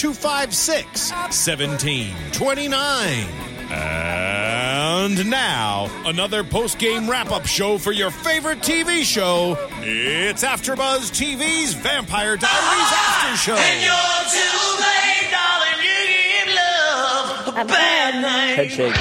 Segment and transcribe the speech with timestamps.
[0.00, 2.72] 256 1729.
[3.70, 9.58] And now, another post game wrap up show for your favorite TV show.
[9.82, 13.56] It's AfterBuzz TV's Vampire Diaries After Show.
[18.56, 18.96] Head shake.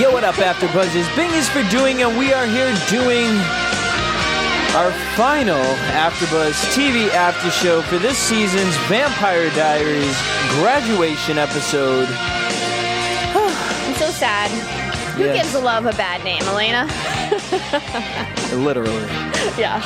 [0.00, 1.06] Yo, what up, After Buzzes?
[1.14, 3.28] Bing is for doing, and we are here doing
[4.74, 10.16] our final AfterBuzz TV after show for this season's Vampire Diaries
[10.60, 12.08] graduation episode.
[13.34, 14.50] I'm so sad.
[15.16, 15.34] Who Yeah.
[15.34, 16.86] gives love a bad name, Elena?
[18.64, 19.04] Literally.
[19.58, 19.82] yeah.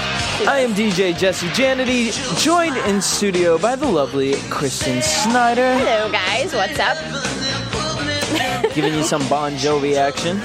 [0.48, 6.54] I am DJ Jesse Janedy, joined in studio by the lovely Kristen Snyder, Hello, guys.
[6.54, 6.96] What's up?
[8.74, 10.38] giving you some Bon Jovi action.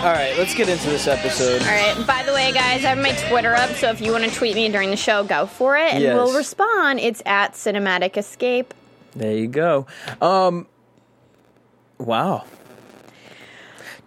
[0.00, 1.60] All right, let's get into this episode.
[1.60, 2.06] All right.
[2.06, 4.54] By the way, guys, I have my Twitter up, so if you want to tweet
[4.54, 6.14] me during the show, go for it, and Yes.
[6.14, 7.00] we'll respond.
[7.00, 8.72] It's at Cinematic Escape.
[9.14, 9.86] There you go.
[10.22, 10.66] Um,
[11.98, 12.44] wow.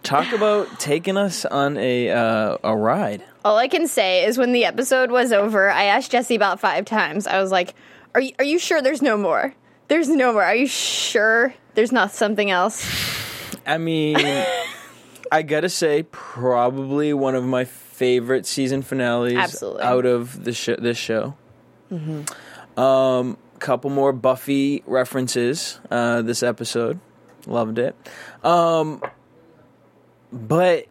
[0.02, 3.22] Talk about taking us on a uh, a ride.
[3.44, 6.86] All I can say is when the episode was over, I asked Jesse about five
[6.86, 7.28] times.
[7.28, 7.72] I was like,
[8.16, 9.54] "Are you, are you sure there's no more?
[9.86, 10.42] There's no more.
[10.42, 12.84] Are you sure there's not something else?"
[13.66, 14.16] I mean,
[15.32, 19.82] I gotta say, probably one of my favorite season finales Absolutely.
[19.82, 21.34] out of the sh- this show.
[22.76, 26.98] Um, couple more Buffy references uh, this episode.
[27.46, 27.94] Loved it.
[28.42, 29.02] Um,
[30.32, 30.86] but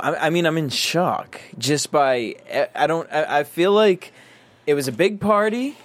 [0.00, 3.10] I, I mean, I'm in shock just by I- I don't.
[3.12, 4.12] I, I feel like
[4.66, 5.76] it was a big party,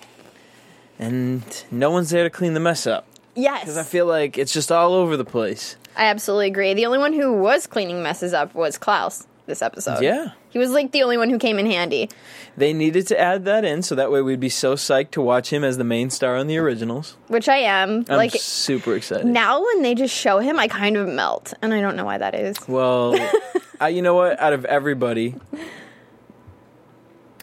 [1.00, 3.08] and no one's there to clean the mess up.
[3.36, 5.76] Yes, Because I feel like it's just all over the place.
[5.96, 6.74] I absolutely agree.
[6.74, 10.02] The only one who was cleaning messes up was Klaus this episode.
[10.02, 10.32] Yeah.
[10.50, 12.10] He was like the only one who came in handy.
[12.58, 15.52] They needed to add that in so that way we'd be so psyched to watch
[15.52, 17.18] him as the main star on the originals.
[17.28, 18.06] Which I am.
[18.10, 19.26] I'm like super excited.
[19.28, 21.54] now when they just show him, I kind of melt.
[21.62, 22.58] And I don't know why that is.
[22.68, 23.16] well,
[23.82, 24.40] uh, you know what?
[24.40, 25.36] Out of everybody,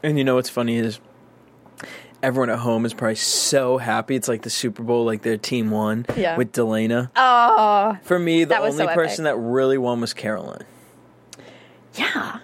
[0.03, 0.98] and you know what's funny is
[2.22, 4.15] everyone at home is probably so happy.
[4.16, 6.37] It's like the Super Bowl, like their team won Yeah.
[6.37, 7.10] with Delena.
[7.16, 10.65] Oh For me, the only so person that really won was Caroline.
[11.94, 12.38] yeah.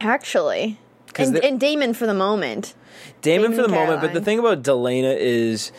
[0.00, 0.78] Actually.
[1.16, 2.74] And, the- and Damon for the moment.
[3.20, 5.72] Damon, Damon for the and moment, but the thing about Delena is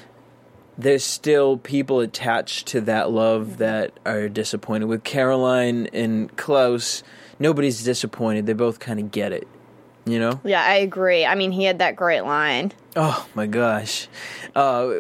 [0.78, 3.16] there's still people attached to that Mm-hmm.
[3.16, 4.86] love that are disappointed.
[4.86, 7.04] With Caroline and Klaus,
[7.40, 8.46] nobody's disappointed.
[8.46, 9.48] They both kind of get it.
[10.06, 10.42] You know?
[10.44, 11.26] Yeah, I agree.
[11.26, 12.72] I mean, he had that great line.
[12.96, 14.08] Oh my gosh.
[14.56, 14.94] Uh,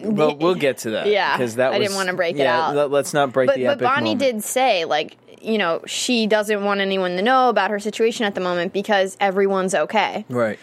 [0.00, 1.06] well, we'll get to that.
[1.06, 2.74] Yeah, because that I was, didn't wanna break it out.
[2.74, 4.20] Let, us not break But, the but Bonnie moment.
[4.20, 8.34] did say, like, you know, she doesn't want anyone to know about her situation at
[8.34, 10.24] the moment because everyone's okay.
[10.28, 10.58] right.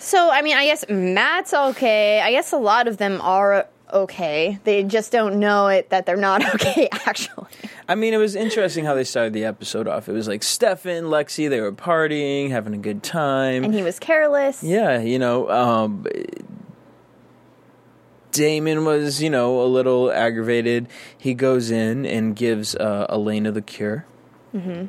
[0.00, 2.20] So, I mean, I guess Matt's okay.
[2.20, 4.58] I guess a lot of them are okay.
[4.64, 7.46] They just don't know it that they're not okay, actually.
[7.88, 10.08] I mean, it was interesting how they started the episode off.
[10.08, 13.64] It was like Stefan, Lexi, they were partying, having a good time.
[13.64, 14.62] And he was careless.
[14.62, 16.06] Yeah, you know, um,
[18.32, 20.88] Damon was, you know, a little aggravated.
[21.16, 24.06] He goes in and gives uh, Elena the cure.
[24.54, 24.86] Mm-hmm.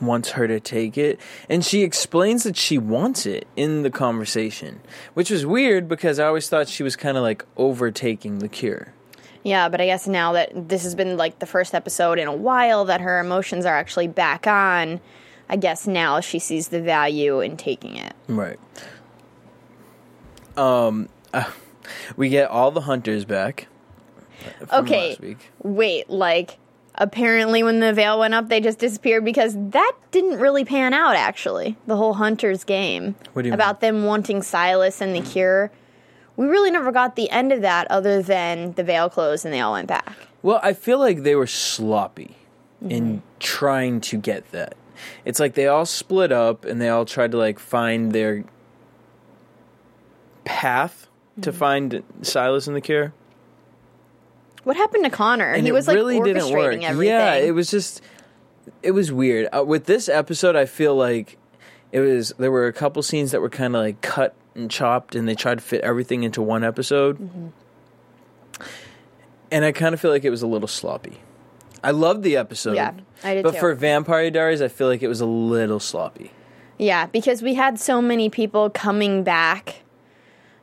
[0.00, 4.80] Wants her to take it, and she explains that she wants it in the conversation,
[5.14, 8.92] which was weird because I always thought she was kind of like overtaking the cure.
[9.42, 12.34] Yeah, but I guess now that this has been like the first episode in a
[12.34, 15.00] while that her emotions are actually back on,
[15.48, 18.14] I guess now she sees the value in taking it.
[18.28, 18.58] Right.
[20.56, 21.50] Um, uh,
[22.16, 23.68] we get all the hunters back.
[24.66, 25.36] from Okay.
[25.62, 26.58] Wait, like
[26.98, 31.16] apparently when the veil went up they just disappeared because that didn't really pan out
[31.16, 31.76] actually.
[31.86, 35.70] The whole hunters game What do you about them wanting Silas and the cure.
[36.36, 39.60] We really never got the end of that other than the veil closed and they
[39.60, 40.16] all went back.
[40.42, 42.36] Well, I feel like they were sloppy.
[42.78, 42.92] Mm-hmm.
[42.92, 44.76] in trying to get that.
[45.24, 48.44] It's like they all split up and they all tried to like find their
[50.44, 51.08] path
[51.40, 51.58] to mm-hmm.
[51.58, 53.12] find Silas and the cure.
[54.64, 55.52] What happened to Connor?
[55.52, 57.14] and he was like really orchestrating everything.
[57.14, 58.02] Yeah, it was just
[58.82, 59.48] it was weird.
[59.54, 61.38] Uh, with this episode, I feel like
[61.92, 65.14] it was there were a couple scenes that were kind of like cut and chopped,
[65.14, 67.18] and they tried to fit everything into one episode.
[67.18, 67.48] Mm-hmm.
[69.50, 71.18] And I kind of feel like it was a little sloppy.
[71.82, 72.74] I loved the episode.
[72.74, 72.92] Yeah,
[73.24, 73.60] I did But too.
[73.60, 76.32] for Vampire Diaries, I feel like it was a little sloppy.
[76.76, 79.82] Yeah, because we had so many people coming back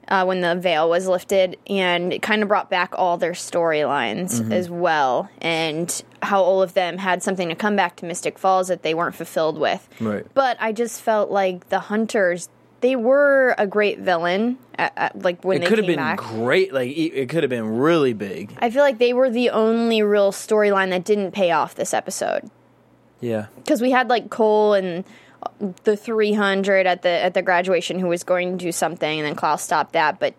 [0.08, 4.40] uh, when the veil was lifted, and it kind of brought back all their storylines
[4.40, 4.52] Mm-hmm.
[4.52, 8.68] as well, and how all of them had something to come back to Mystic Falls
[8.68, 9.88] that they weren't fulfilled with.
[10.00, 10.26] Right.
[10.34, 12.50] But I just felt like the hunters,
[12.82, 14.58] they were a great villain.
[14.78, 16.18] At, at, like when It they could have been back.
[16.18, 16.74] great.
[16.74, 18.58] Like it it could have been really big.
[18.60, 22.50] I feel like they were the only real storyline that didn't pay off this episode.
[23.22, 23.48] Yeah.
[23.56, 25.06] because we had like Kol and
[25.84, 29.36] the 300 at the at the graduation who was going to do something and then
[29.36, 30.34] Klaus stopped that but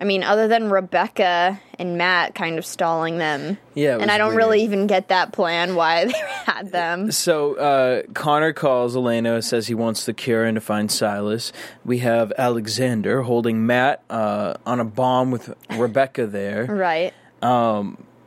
[0.00, 4.28] I mean other than Rebekah and Matt kind of stalling them Yeah, and I don't
[4.28, 4.38] weird.
[4.38, 6.12] really even get that plan why they
[6.44, 10.90] had them So uh, Connor calls Elena, says he wants the cure and to find
[10.90, 11.52] Silas.
[11.84, 16.64] We have Alexander holding Matt uh, on a bomb with Rebekah there.
[16.68, 17.14] right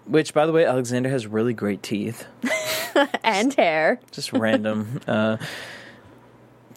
[0.08, 2.26] Which, by the way, Alexander has really great teeth.
[3.24, 5.38] and hair Just random uh,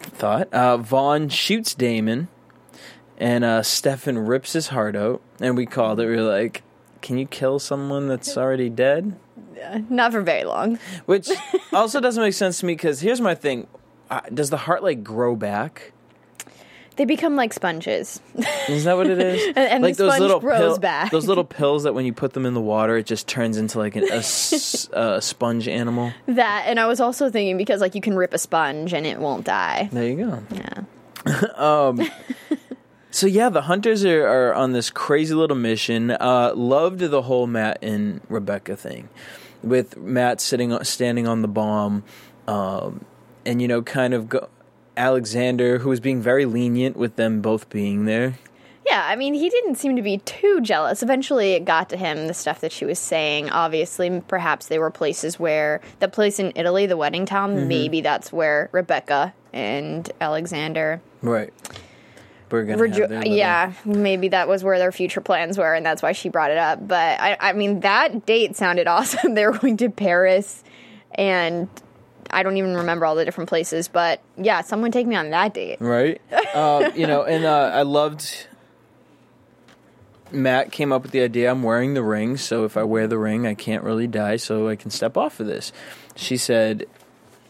[0.05, 0.51] thought.
[0.53, 2.27] Uh, Vaughn shoots Damon,
[3.17, 5.21] and uh, Stefan rips his heart out.
[5.39, 6.07] And we called it.
[6.07, 6.63] We were like,
[7.01, 9.15] "Can you kill someone that's already dead?"
[9.89, 11.29] not for very long Which
[11.73, 13.67] also doesn't make sense to me because here's my thing:
[14.09, 15.93] uh, Does the heart like grow back?
[16.95, 18.21] They become like sponges
[18.69, 19.45] Is that what it is?
[19.55, 21.11] And- and the those sponge little grows pill- back.
[21.11, 23.77] Those little pills that when you put them in the water, it just turns into
[23.79, 26.11] like an, a s- a sponge animal.
[26.27, 29.19] that and I was also thinking because like you can rip a sponge and it
[29.19, 30.43] won't die There you go.
[31.25, 32.01] yeah um,
[33.11, 36.09] So yeah, the hunters are, are on this crazy little mission.
[36.11, 39.07] Uh, loved the whole Matt and Rebekah thing,
[39.61, 42.03] with Matt sitting standing on the bomb,
[42.47, 43.05] um,
[43.45, 44.49] and you know, kind of go,
[44.97, 48.37] Alexander, who was being very lenient with them both being there.
[48.85, 51.01] Yeah, I mean, he didn't seem to be too jealous.
[51.01, 53.49] Eventually, it got to him, the stuff that she was saying.
[53.49, 57.67] Obviously, perhaps there were places where, the place in Italy, the wedding town, Mm-hmm.
[57.69, 61.01] maybe that's where Rebekah and Alexander.
[61.21, 61.53] Right.
[62.51, 65.73] We're gonna Rejo- have their little- yeah, maybe that was where their future plans were,
[65.73, 66.85] and that's why she brought it up.
[66.87, 69.33] But I, I mean, that date sounded awesome.
[69.33, 70.61] they were going to Paris,
[71.15, 71.67] and
[72.29, 73.87] I don't even remember all the different places.
[73.87, 75.79] But yeah, someone take me on that date.
[75.79, 76.21] right?
[76.53, 78.47] uh, you know, and uh, I loved.
[80.31, 81.51] Matt came up with the idea.
[81.51, 84.67] I'm wearing the ring, so if I wear the ring, I can't really die, so
[84.67, 85.71] I can step off of this.
[86.15, 86.85] She said,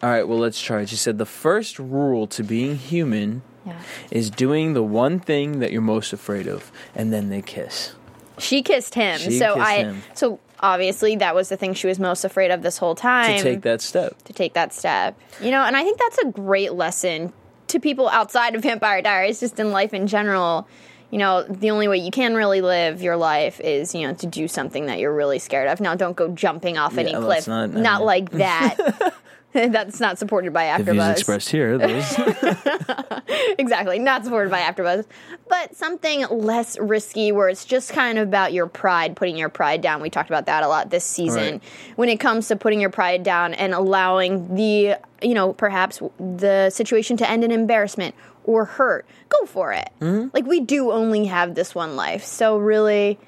[0.02, 3.80] "All right, well, let's try it." She said, "The first rule to being human Yeah.
[4.12, 7.94] is doing the one thing that you're most afraid of, and then they kiss."
[8.38, 9.18] She kissed him.
[9.20, 10.04] She so kissed I him.
[10.14, 13.38] so obviously that was the thing she was most afraid of this whole time.
[13.38, 15.16] To take that step, to take that step.
[15.40, 17.32] You know, and I think that's a great lesson
[17.68, 20.68] to people outside of Vampire Diaries, just in life in general.
[21.12, 24.26] You know, the only way you can really live your life is, you know, to
[24.26, 25.80] do something that you're really scared of.
[25.80, 27.30] Now, don't go jumping off any Yeah, cliff.
[27.30, 29.14] let's not- Not, like that.
[29.72, 31.12] That's not supported by the views AfterBuzz.
[31.12, 32.16] expressed here, those
[33.60, 35.06] exactly, not supported by AfterBuzz,
[35.48, 39.82] but something less risky, where it's just kind of about your pride, putting your pride
[39.82, 40.02] down.
[40.02, 41.54] We talked about that a lot this season.
[41.54, 41.64] Right.
[41.98, 46.72] When it comes to putting your pride down and allowing the, you know, perhaps the
[46.72, 49.90] situation to end in embarrassment or hurt, go for it.
[50.02, 50.30] Mm-hmm.
[50.34, 53.20] Like we do only have this one life, so really,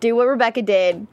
[0.00, 1.06] do what Rebekah did.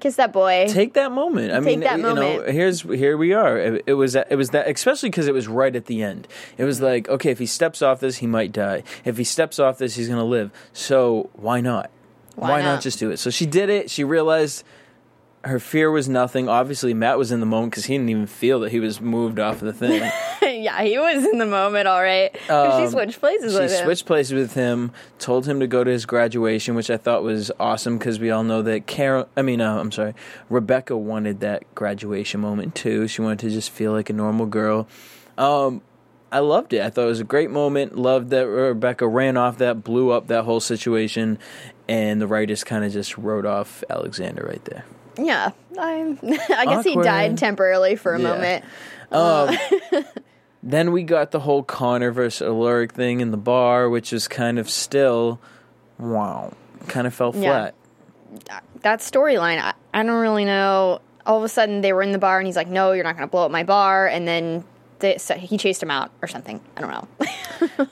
[0.00, 0.66] Kiss that boy.
[0.68, 1.52] take that moment.
[1.52, 3.58] I mean, that you know, here's here we are.
[3.58, 6.28] It, it was it was that especially because it was right at the end.
[6.56, 8.84] It was like, okay, if he steps off this, he might die.
[9.04, 10.50] If he steps off this, he's gonna live.
[10.72, 11.90] So why not?
[12.36, 12.74] Why not?
[12.74, 12.82] not?
[12.82, 13.16] just do it?
[13.16, 13.90] So she did it.
[13.90, 14.64] She realized
[15.48, 16.48] her fear was nothing.
[16.48, 19.38] Obviously, Matt was in the moment because he didn't even feel that he was moved
[19.38, 20.00] off of the thing.
[20.62, 22.32] yeah, he was in the moment, all right.
[22.46, 23.84] 'Cause she switched places Um, she with him.
[23.84, 27.50] switched places with him, told him to go to his graduation, which I thought was
[27.58, 30.14] awesome because we all know that Carol, I mean, uh, I'm sorry,
[30.48, 33.08] Rebekah wanted that graduation moment too.
[33.08, 34.86] She wanted to just feel like a normal girl.
[35.36, 35.82] Um,
[36.30, 36.82] I loved it.
[36.82, 37.96] I thought it was a great moment.
[37.96, 41.38] Loved that Rebekah ran off that, blew up that whole situation,
[41.88, 44.84] and the writers kind of just wrote off Alexander right there.
[45.18, 46.16] Yeah, I,
[46.56, 47.04] I guess he Awkward.
[47.04, 48.28] died temporarily for a Yeah.
[48.32, 48.64] moment.
[49.10, 49.56] Um,
[49.92, 50.02] uh,
[50.62, 54.58] then we got the whole Connor versus Alaric thing in the bar, which is kind
[54.58, 55.40] of still,
[55.98, 56.52] wow,
[56.86, 57.40] kind of fell Yeah.
[57.70, 57.74] flat.
[58.50, 61.00] Uh, that storyline, I, I don't really know.
[61.26, 63.16] all of a sudden they were in the bar and he's like, "No, you're not
[63.16, 64.64] going to blow up my bar." And then
[65.00, 66.60] they, so he chased him out or something.
[66.76, 67.08] I don't know.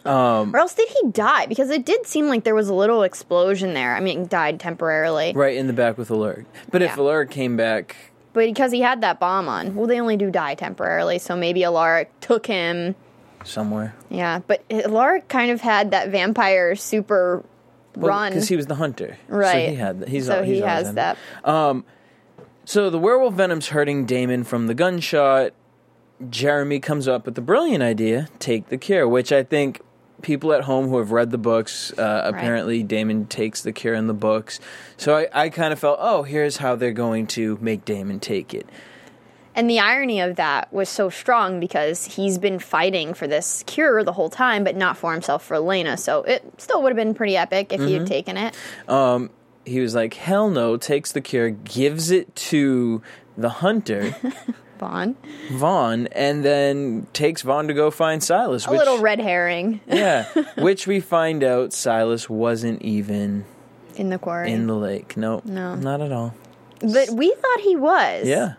[0.04, 1.46] Um, or else did he die?
[1.46, 3.96] Because it did seem like there was a little explosion there.
[3.96, 6.46] I mean, he died temporarily, right in the back with Alaric.
[6.70, 7.02] But if Yeah.
[7.02, 7.96] Alaric came back,
[8.32, 11.18] but because he had that bomb on, well, they only do die temporarily.
[11.18, 12.94] So maybe Alaric took him.
[13.44, 13.94] somewhere.
[14.08, 17.42] Yeah, but Alaric kind of had that vampire super
[17.96, 18.30] run.
[18.32, 19.68] because he was the hunter, So Right.
[19.70, 20.06] he had.
[20.08, 21.16] He's so he's he has that.
[22.64, 25.52] So the werewolf venom's hurting Damon from the gunshot.
[26.30, 29.80] Jeremy comes up with the brilliant idea: take the cure, which I think
[30.22, 34.06] people at home who have read the books uh, apparently Damon takes the cure in
[34.06, 34.58] the books.
[34.96, 38.54] So I, I kind of felt, oh, here's how they're going to make Damon take
[38.54, 38.66] it.
[39.54, 44.02] And the irony of that was so strong because he's been fighting for this cure
[44.02, 45.96] the whole time, but not for himself, for Elena.
[45.98, 47.98] So it still would have been pretty epic if he Mm-hmm.
[47.98, 48.56] had taken it.
[49.66, 53.02] He was like, hell no, takes the cure, gives it to
[53.36, 54.14] the hunter,
[54.78, 55.16] Vaughn.
[55.52, 58.66] Vaughn, and then takes Vaughn to go find Silas.
[58.66, 60.26] A little red herring yeah,
[60.58, 63.44] which we find out Silas wasn't even
[63.96, 64.52] in the quarry.
[64.52, 65.16] in the lake.
[65.16, 65.74] No, No.
[65.74, 66.34] not at all.
[66.80, 68.26] but we thought he was.
[68.26, 68.54] Yeah,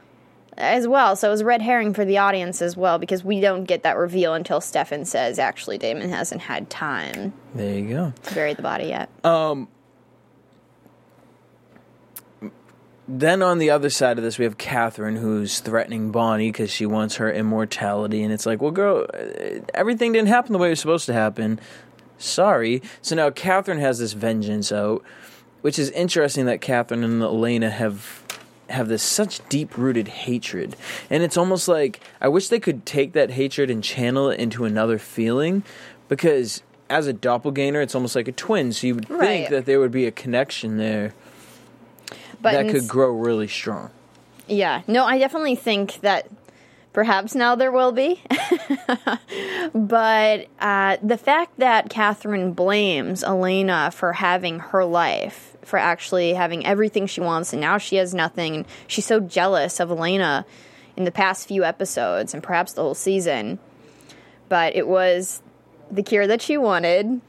[0.57, 1.15] As well.
[1.15, 3.95] So it was red herring for the audience as well because we don't get that
[3.97, 8.13] reveal until Stefan says actually Damon hasn't had time there you go.
[8.23, 9.09] to bury the body yet.
[9.23, 9.67] Um,
[13.09, 16.85] Then on the other side of this, we have Katherine who's threatening Bonnie because she
[16.85, 20.71] wants her immortality, and it's like, well, girl, uh, everything didn't happen the way it
[20.71, 21.59] was supposed to happen.
[22.17, 22.81] Sorry.
[23.01, 25.03] So now Katherine has this vengeance out,
[25.61, 28.23] which is interesting that Katherine and Elena have
[28.69, 30.75] have this such deep rooted hatred,
[31.09, 34.65] and it's almost like I wish they could take that hatred and channel it into
[34.65, 35.63] another feeling,
[36.09, 38.73] because as a doppelganger, it's almost like a twin.
[38.73, 41.13] So you would think that there would be a connection there
[42.41, 43.91] But that could grow really strong.
[44.47, 46.27] Yeah, no, I definitely think that
[46.93, 48.21] perhaps now there will be.
[49.73, 56.65] but uh, the fact that Katherine blames Elena for having her life, for actually having
[56.65, 60.45] everything she wants, and now she has nothing, and she's so jealous of Elena
[60.95, 63.59] in the past few episodes and perhaps the whole season.
[64.49, 65.41] But it was
[65.91, 67.21] the cure that she wanted.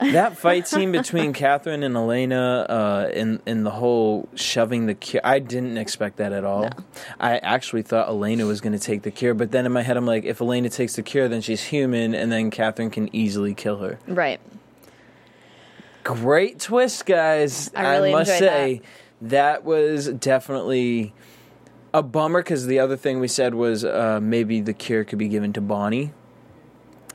[0.00, 5.20] That fight scene between Katherine and Elena, uh, in in the whole shoving the cure,
[5.24, 6.70] I didn't expect that at all.
[7.18, 9.96] I actually thought Elena was going to take the cure, but then in my head,
[9.96, 13.54] I'm like, if Elena takes the cure, then she's human, and then Katherine can easily
[13.54, 13.98] kill her.
[14.06, 14.40] Right.
[16.02, 17.72] Great twist, guys!
[17.74, 18.82] I really must enjoyed say
[19.22, 19.64] that.
[19.64, 21.14] was definitely
[21.94, 25.28] a bummer because the other thing we said was uh, maybe the cure could be
[25.28, 26.12] given to Bonnie.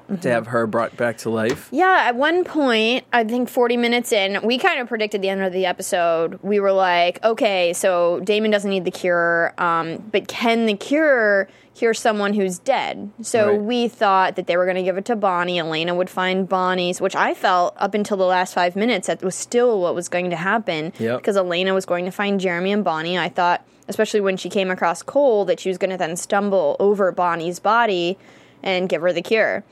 [0.09, 0.21] Mm-hmm.
[0.21, 1.69] To have her brought back to life.
[1.71, 5.41] Yeah, at one point, I think 40 minutes in, we kind of predicted the end
[5.43, 6.39] of the episode.
[6.41, 11.47] We were like, okay, so Damon doesn't need the cure, um, but can the cure
[11.75, 13.09] cure someone who's dead?
[13.21, 13.61] So Right.
[13.61, 15.59] we thought that they were going to give it to Bonnie.
[15.59, 19.35] Elena would find Bonnie's, which I felt up until the last five minutes that was
[19.35, 20.91] still what was going to happen.
[20.99, 21.19] Yep.
[21.19, 23.17] Because Elena was going to find Jeremy and Bonnie.
[23.17, 26.75] I thought, especially when she came across Kol, that she was going to then stumble
[26.81, 28.17] over Bonnie's body
[28.61, 29.63] and give her the cure.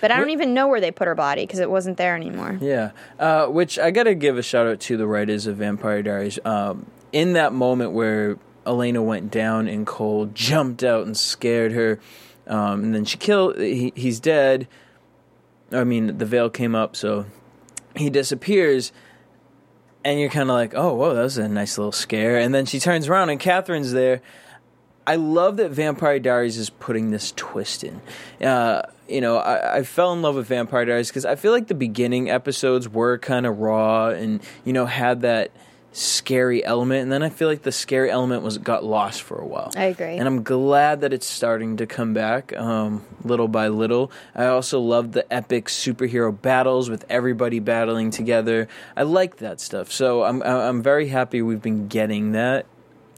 [0.00, 2.58] But I don't even know where they put her body because it wasn't there anymore.
[2.60, 6.02] Yeah, uh, which I got to give a shout out to the writers of Vampire
[6.02, 6.38] Diaries.
[6.44, 12.00] Um, in that moment where Elena went down and Kol jumped out and scared her,
[12.46, 13.58] um, and then she killed.
[13.58, 14.68] He, he's dead.
[15.72, 17.26] I mean, the veil came up, so
[17.96, 18.92] he disappears.
[20.04, 22.38] And you're kind of like, oh, whoa, that was a nice little scare.
[22.38, 24.22] And then she turns around and Katherine's there.
[25.04, 28.00] I love that Vampire Diaries is putting this twist in.
[28.40, 31.68] Uh, you know, I, I fell in love with Vampire Diaries because I feel like
[31.68, 35.50] the beginning episodes were kind of raw and you know had that
[35.92, 39.46] scary element, and then I feel like the scary element was got lost for a
[39.46, 39.72] while.
[39.76, 40.16] I agree.
[40.18, 44.12] and I'm glad that it's starting to come back um, little by little.
[44.34, 48.68] I also love the epic superhero battles with everybody battling together.
[48.94, 52.66] I like that stuff, so I'm I'm very happy we've been getting that.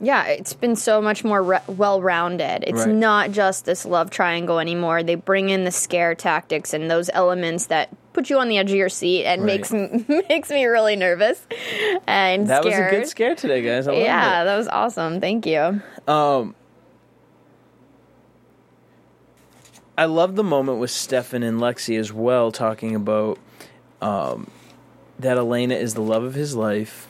[0.00, 2.62] Yeah, it's been so much more re- well rounded.
[2.66, 2.94] It's Right.
[2.94, 5.02] not just this love triangle anymore.
[5.02, 8.70] They bring in the scare tactics and those elements that put you on the edge
[8.70, 9.46] of your seat and Right.
[9.58, 11.44] makes m- makes me really nervous
[12.06, 13.88] and That was a good scare today, guys.
[13.88, 14.44] I Yeah, it.
[14.44, 15.20] that was awesome.
[15.20, 15.82] Thank you.
[19.96, 23.38] I love the moment with Stefan and Lexi as well, talking about
[24.00, 24.48] um,
[25.18, 27.07] that Elena is the love of his life.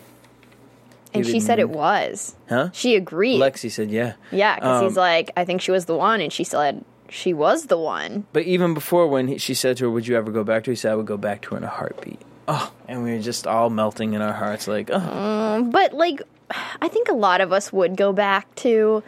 [1.19, 2.35] And she said it was.
[2.49, 2.71] Huh?
[2.73, 3.41] She agreed.
[3.41, 6.33] Lexi said, "Yeah." yeah, because he's Um, like, I think she was the one, and
[6.33, 8.27] she said she was the one.
[8.33, 10.71] But even before, when he, she said to her, "Would you ever go back to?"
[10.71, 10.73] her?
[10.73, 13.21] He said, "I would go back to her in a heartbeat." Oh, and we were
[13.23, 16.23] just all melting in our hearts, like, oh, But like
[16.83, 19.03] I think a lot of us would go back to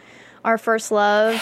[0.45, 1.41] our first love.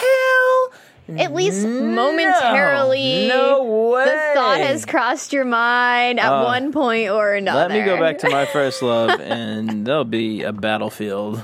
[1.17, 3.27] At least momentarily.
[3.27, 4.05] no way.
[4.05, 7.73] The thought has crossed your mind at Uh, one point or another.
[7.73, 11.43] Let me go back to my first love, and there'll be a battlefield.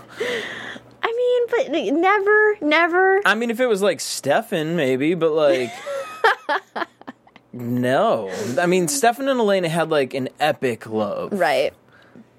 [1.01, 3.21] I mean, but never, never.
[3.25, 5.71] I mean, if it was like Stefan, maybe, but like.
[7.53, 8.31] no.
[8.59, 11.31] I mean, Stefan and Elena had like an epic love.
[11.33, 11.73] Right.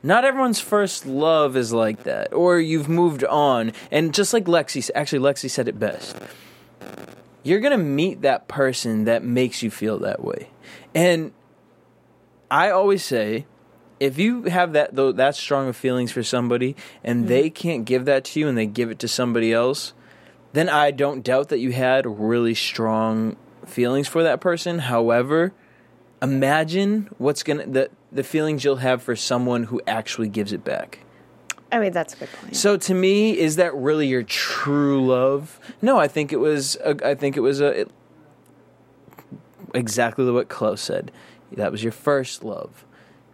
[0.03, 3.73] Not everyone's first love is like that, or you've moved on.
[3.91, 6.17] And just like Lexi, actually, Lexi said it best.
[7.43, 10.51] You're gonna meet that person that makes you feel that way,
[10.95, 11.33] and
[12.51, 13.47] I always say,
[13.99, 17.29] if you have that though that strong of feelings for somebody, and mm-hmm.
[17.29, 19.93] they can't give that to you, and they give it to somebody else,
[20.53, 24.81] then I don't doubt that you had really strong feelings for that person.
[24.81, 25.53] However,
[26.23, 31.01] imagine what's gonna the the feelings you'll have for someone who actually gives it back.
[31.73, 32.57] I mean, that's a good point.
[32.57, 35.59] So to me, is that really your true love?
[35.83, 36.77] No, I think it was.
[36.77, 37.91] A, I think it was a it,
[39.75, 41.11] exactly what Chloe said.
[41.53, 42.85] That was your first love.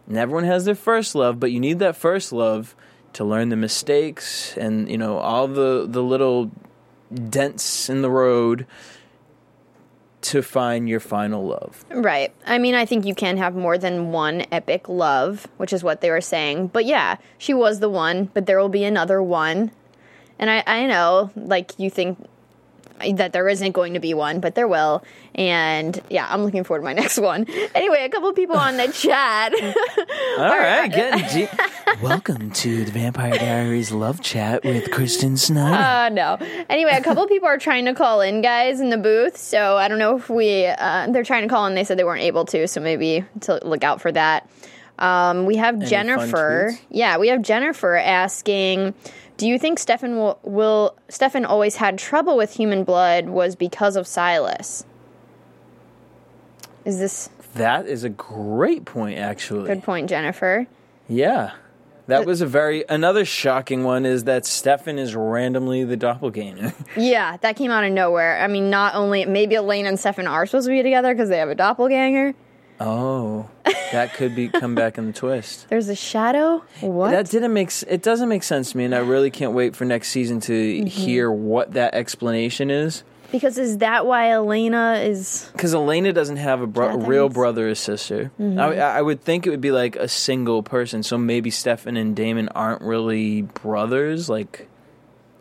[0.07, 2.75] And everyone has their first love, but you need that first love
[3.13, 6.51] to learn the mistakes and you know all the the little
[7.13, 8.67] dents in the road
[10.33, 11.85] to find your final love.
[11.91, 12.35] Right.
[12.47, 16.01] I mean, I think you can have more than one epic love, which is what
[16.01, 16.69] they were saying.
[16.69, 19.73] But yeah, she was the one, but there will be another one.
[20.39, 22.19] And I, I know, like, you think
[23.11, 25.03] that there isn't going to be one, but there will.
[25.35, 27.47] And yeah, I'm looking forward to my next one.
[27.75, 29.53] Anyway, a couple of people on the chat.
[30.39, 31.51] All right, getting deep.
[32.03, 35.75] Welcome to the Vampire Diaries love chat with Kristen Snyder.
[35.77, 36.39] Uh, no.
[36.69, 39.37] Anyway, a couple of people are trying to call in, guys, in the booth.
[39.37, 40.67] So I don't know if we.
[40.67, 41.75] Uh, they're trying to call in.
[41.75, 42.67] They said they weren't able to.
[42.69, 44.49] So maybe to look out for that.
[44.99, 46.73] Um, we have fun Jennifer.
[46.91, 48.95] Yeah, we have Jennifer asking.
[49.43, 53.97] Do you think Stefan will, will Stefan always had trouble with human blood was because
[53.97, 54.85] of Silas?
[56.85, 59.67] Is this that is a great point, actually.
[59.67, 60.69] good point, Jennifer?
[61.09, 61.55] Yeah.
[62.07, 66.73] That was a very another shocking one is that Stefan is randomly the doppelganger.
[66.97, 68.41] Yeah, that came out of nowhere.
[68.41, 71.39] I mean, not only maybe Elaine and Stefan are supposed to be together because they
[71.39, 72.35] have a doppelganger.
[72.87, 73.49] Oh,
[73.93, 75.67] that could be come back in the twist.
[75.71, 76.63] There's a shadow.
[76.81, 77.11] What?
[77.11, 79.85] That didn't make it doesn't make sense to me, and I really can't wait for
[79.85, 80.87] next season to Mm-hmm.
[80.87, 83.03] hear what that explanation is.
[83.31, 85.49] Because is that why Elena is?
[85.53, 88.31] Because Elena doesn't have a bro- real brother or sister.
[88.39, 88.59] Mm-hmm.
[88.61, 91.03] I, I would think it would be like a single person.
[91.03, 94.29] So maybe Stefan and Damon aren't really brothers.
[94.29, 94.69] Like,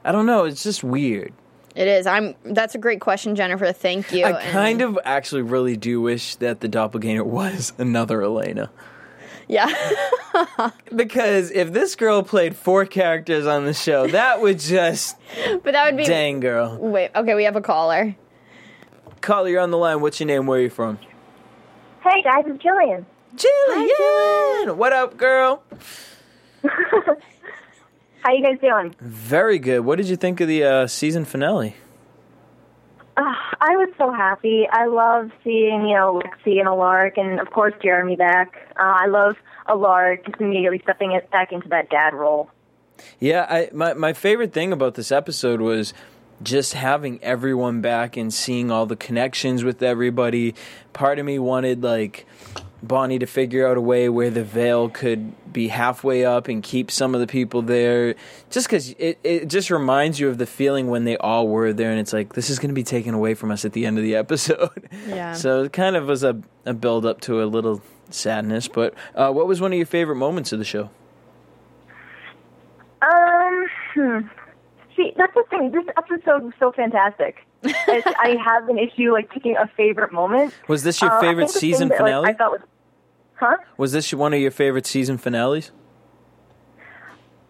[0.06, 0.46] I don't know.
[0.46, 1.34] It's just weird.
[1.76, 2.06] It is.
[2.06, 2.36] I'm.
[2.44, 3.72] That's a great question, Jennifer.
[3.72, 4.26] Thank you.
[4.26, 8.70] I kind of actually really do wish that the doppelganger was another Elena.
[9.48, 9.68] Yeah.
[10.96, 15.18] Because if this girl played four characters on the show, that would just
[15.64, 16.06] but that would be.
[16.06, 16.78] dang girl.
[16.78, 17.12] Wait.
[17.14, 18.16] Okay, we have a caller.
[19.20, 20.00] Caller, you're on the line.
[20.02, 20.48] What's your name?
[20.48, 21.00] Where are you from?
[22.02, 23.06] Hey guys, it's Jillian.
[23.36, 24.76] Jillian!
[24.78, 25.64] What up, girl?
[28.22, 28.96] How you guys doing?
[29.00, 29.80] Very good.
[29.80, 31.76] What did you think of the uh, season finale?
[33.18, 34.68] Uh, I was so happy.
[34.72, 38.54] I love seeing, you know, Lexi and Alaric, and of course Jeremy back.
[38.80, 39.36] Uh, I love
[39.68, 42.50] Alaric just immediately stepping it back into that dad role.
[43.20, 45.94] Yeah, I my my favorite thing about this episode was
[46.44, 50.56] just having everyone back and seeing all the connections with everybody.
[50.94, 52.26] Part of me wanted like
[52.84, 56.90] Bonnie to figure out a way where the veil could be halfway up and keep
[56.90, 58.16] some of the people there.
[58.50, 61.92] Just because it, it just reminds you of the feeling when they all were there,
[61.92, 63.98] and it's like this is going to be taken away from us at the end
[63.98, 64.90] of the episode.
[65.08, 65.34] Yeah.
[65.34, 68.68] So it kind of was a, a build up to a little sadness.
[68.68, 70.90] But uh, what was one of your favorite moments of the show?
[73.02, 74.20] Um, hmm.
[74.96, 75.72] See, that's the thing.
[75.72, 77.38] This episode was so fantastic.
[77.64, 80.54] I have an issue like picking a favorite moment.
[80.68, 82.30] Was this your Uh, favorite think the thing season that, like, finale?
[82.30, 82.62] I thought was,
[83.42, 83.58] huh?
[83.76, 85.72] Was this one of your favorite season finales?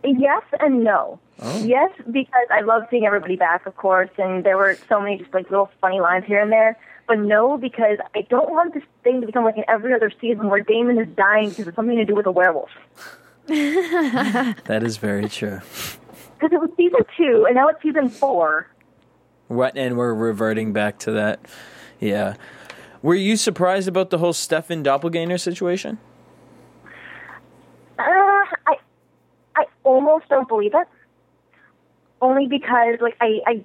[0.04, 1.20] Yes and no.
[1.40, 1.64] Oh.
[1.64, 5.34] Yes, because I love seeing everybody back, of course, and there were so many just
[5.34, 6.78] like little funny lines here and there.
[7.08, 10.50] But no, because I don't want this thing to become like in every other season
[10.50, 12.70] where Damon is dying because it's something to do with a werewolf.
[13.48, 15.60] That is very true.
[16.40, 18.68] Because it was season two, and now it's season four.
[19.48, 19.76] What?
[19.76, 21.42] And we're reverting back to that.
[22.00, 22.36] Yeah.
[23.02, 25.98] Were you surprised about the whole Stefan doppelganger situation?
[27.98, 28.04] Uh,
[28.68, 28.76] I,
[29.56, 30.88] I almost don't believe it.
[32.22, 33.64] Only because, like, I, I,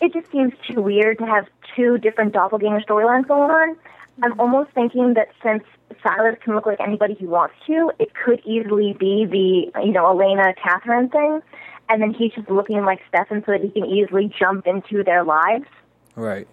[0.00, 3.76] it just seems too weird to have two different doppelganger storylines going on.
[4.22, 5.62] I'm almost thinking that since
[6.02, 10.08] Silas can look like anybody he wants to, it could easily be the you know
[10.10, 11.40] Elena Katherine thing,
[11.88, 15.24] and then he's just looking like Stefan so that he can easily jump into their
[15.24, 15.66] lives.
[16.14, 16.46] Right.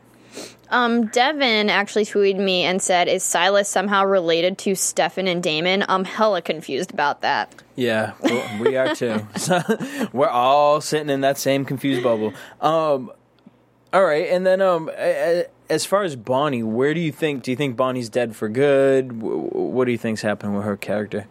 [0.71, 5.83] Um, Devin actually tweeted me and said, "Is Silas somehow related to Stefan and Damon?"
[5.89, 7.55] I'm hella confused about that.
[7.75, 9.25] Yeah, well, we are too.
[9.35, 9.61] So,
[10.13, 12.33] we're all sitting in that same confused bubble.
[12.61, 13.11] Um,
[13.91, 17.41] all right, and then um, a- a- as far as Bonnie, where do you think?
[17.43, 19.21] Do you think Bonnie's dead for good?
[19.21, 21.25] What do you think's happening with her character?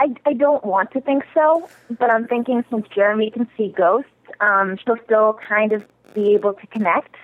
[0.00, 4.10] I, I don't want to think so, but I'm thinking since Jeremy can see ghosts,
[4.40, 7.14] um, she'll still kind of be able to connect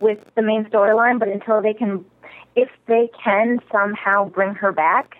[0.00, 1.18] with the main storyline.
[1.18, 2.04] But until they can,
[2.54, 5.16] if they can somehow bring her back,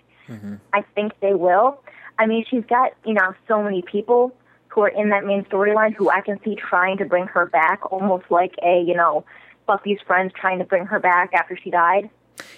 [0.73, 1.81] I think they will.
[2.19, 4.35] I mean, she's got you know so many people
[4.69, 7.93] who are in that main storyline who I can see trying to bring her back,
[7.93, 9.25] almost like a you know
[9.67, 12.11] Buffy's friends trying to bring her back after she died.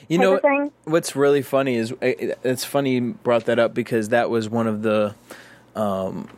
[0.08, 4.48] You know what's really funny is it's funny you brought that up because that was
[4.48, 5.14] one of the
[5.76, 6.28] um,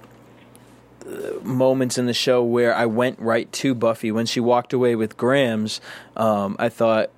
[1.42, 5.16] moments in the show where I went right to Buffy when she walked away with
[5.16, 5.80] Grams.
[6.16, 7.10] Um, I thought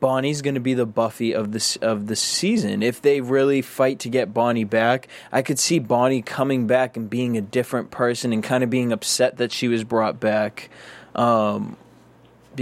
[0.00, 2.82] Bonnie's going to be the Buffy of this of the season.
[2.82, 7.08] If they really fight to get Bonnie back, I could see Bonnie coming back and
[7.08, 10.70] being a different person and kind of being upset that she was brought back.
[11.14, 11.76] Um,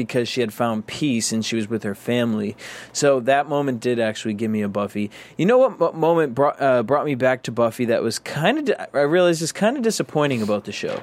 [0.05, 2.57] because she had found peace and she was with her family.
[2.93, 5.11] So that moment did actually give me a Buffy.
[5.37, 8.65] You know what moment brought uh, brought me back to Buffy that was kind of
[8.67, 11.03] di- I realized is kind of disappointing about the show.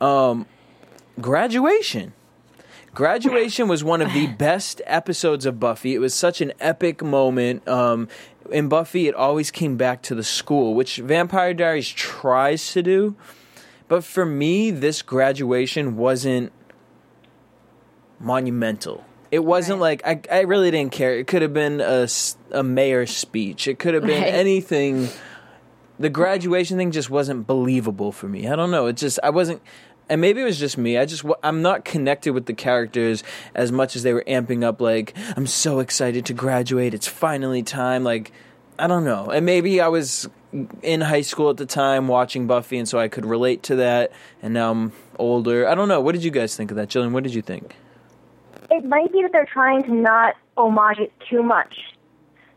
[0.00, 0.46] Um,
[1.20, 2.12] graduation.
[2.94, 5.94] Graduation was one of the best episodes of Buffy.
[5.94, 7.66] It was such an epic moment.
[7.68, 8.08] Um,
[8.50, 13.14] in Buffy, it always came back to the school, which Vampire Diaries tries to do.
[13.88, 16.52] But for me, this graduation wasn't
[18.20, 19.04] monumental.
[19.30, 21.14] It wasn't like I, I really didn't care.
[21.18, 22.08] It could have been a,
[22.50, 23.68] a mayor's speech.
[23.68, 24.32] It could have been Right.
[24.34, 25.08] anything.
[25.98, 28.48] The graduation thing just wasn't believable for me.
[28.48, 28.86] I don't know.
[28.86, 29.60] It just I wasn't,
[30.08, 30.96] and maybe it was just me.
[30.96, 33.22] I just I'm not connected with the characters
[33.54, 34.80] as much as they were amping up.
[34.80, 36.94] Like I'm so excited to graduate.
[36.94, 38.04] It's finally time.
[38.04, 38.32] Like
[38.78, 39.26] I don't know.
[39.26, 40.26] And maybe I was
[40.82, 44.12] in high school at the time watching Buffy, and so I could relate to that.
[44.40, 45.68] And now I'm older.
[45.68, 46.00] I don't know.
[46.00, 47.10] What did you guys think of that, Jillian?
[47.10, 47.74] What did you think?
[48.70, 51.74] It might be that they're trying to not homage it too much.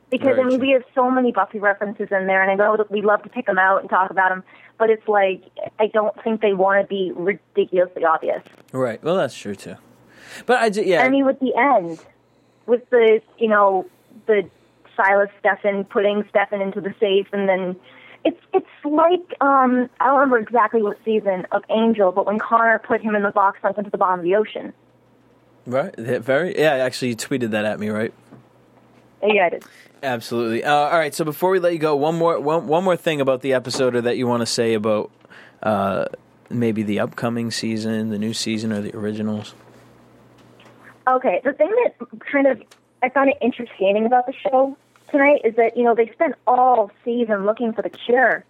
[0.10, 2.76] Because, Very I mean, we have so many Buffy references in there, and I know
[2.76, 4.44] that we love to pick them out and talk about them,
[4.78, 5.42] but it's like,
[5.80, 8.44] I don't think they want to be ridiculously obvious.
[8.74, 9.02] Right.
[9.02, 9.76] Well, that's true too.
[10.46, 11.02] But I ju- yeah.
[11.02, 12.00] I mean, with the end,
[12.66, 13.86] with the, you know,
[14.26, 14.50] the
[14.98, 17.78] Silas Stefan putting Stefan into the safe, and then
[18.26, 22.80] it's it's like, um, I don't remember exactly what season of Angel, but when Connor
[22.80, 24.74] put him in the box sunk into the bottom of the ocean.
[25.66, 25.94] Right.
[25.98, 26.58] that Very.
[26.58, 26.74] Yeah.
[26.74, 28.14] Actually, you tweeted that at me, right?
[29.24, 29.64] Yeah, I did.
[30.04, 30.64] Absolutely.
[30.64, 31.14] Uh, all right.
[31.14, 33.96] So before we let you go, one more one one more thing about the episode,
[33.96, 35.12] or that you want to say about
[35.62, 36.06] uh,
[36.50, 39.54] maybe the upcoming season, the new season, or the originals.
[41.08, 42.62] Okay, the thing that kind of
[43.04, 44.76] I found it entertaining about the show
[45.12, 48.44] tonight is that you know they spent all season looking for the cure,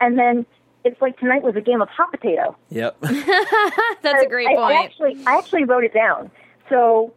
[0.00, 0.46] and then
[0.84, 2.56] it's like tonight was a game of hot potato.
[2.70, 2.98] Yep.
[3.00, 4.76] That's a great I, point.
[4.76, 6.30] I actually, I actually wrote it down.
[6.68, 7.12] So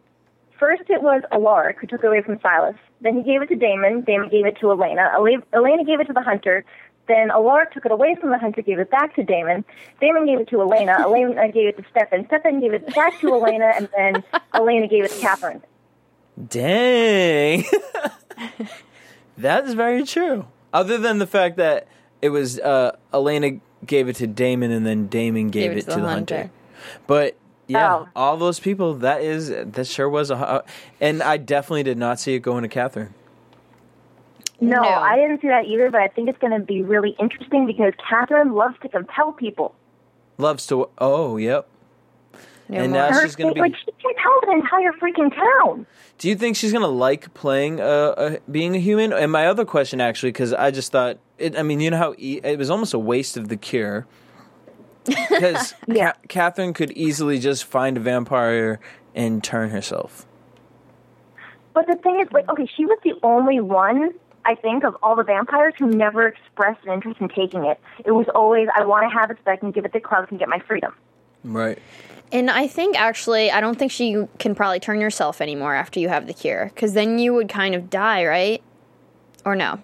[0.59, 2.75] first it was Alaric who took it away from Silas.
[3.01, 4.01] Then he gave it to Damon.
[4.01, 5.11] Damon gave it to Elena.
[5.53, 6.65] Elena gave it to the hunter.
[7.07, 9.63] Then Alaric took it away from the hunter, gave it back to Damon.
[10.01, 10.97] Damon gave it to Elena.
[10.99, 12.25] Elena gave it to Stefan.
[12.27, 15.61] Stefan gave it back to Elena, and then Elena gave it to Katherine.
[16.49, 17.63] Dang.
[19.37, 20.47] that is very true.
[20.73, 21.87] Other than the fact that
[22.21, 26.01] it was uh, Elena gave it to Damon and then Damon gave, it, to the,
[26.01, 26.51] hunter.
[27.07, 28.07] But yeah, Oh.
[28.15, 28.95] all those people.
[28.95, 30.37] That is that sure was a.
[30.37, 30.67] hu-
[31.01, 33.13] And I definitely did not see it going to Katherine.
[34.59, 34.89] No, No.
[34.89, 37.93] I didn't see that either, but I think it's going to be really interesting because
[38.09, 39.75] Katherine loves to compel people.
[40.37, 40.89] Loves to.
[40.97, 41.67] Oh, yep.
[42.69, 43.01] No and more.
[43.01, 43.61] now Her, she's going to be.
[43.61, 45.85] like she compelled an entire freaking town.
[46.17, 49.13] Do you think she's gonna like playing uh, uh being a human?
[49.13, 52.15] And my other question, actually, because I just thought, it, I mean, you know how
[52.17, 54.05] e- it was almost a waste of the cure,
[55.07, 56.11] because Yeah.
[56.11, 58.79] Ca- Katherine could easily just find a vampire
[59.15, 60.25] and turn herself.
[61.73, 64.11] But the thing is, like, okay, she was the only one,
[64.45, 67.79] I think, of all the vampires who never expressed an interest in taking it.
[68.03, 70.27] It was always, I want to have it so I can give it to Klaus
[70.29, 70.93] and get my freedom.
[71.43, 71.77] Right.
[72.31, 76.09] And I think actually, I don't think she can probably turn yourself anymore after you
[76.09, 78.61] have the cure, because then you would kind of die, right?
[79.45, 79.81] Or no?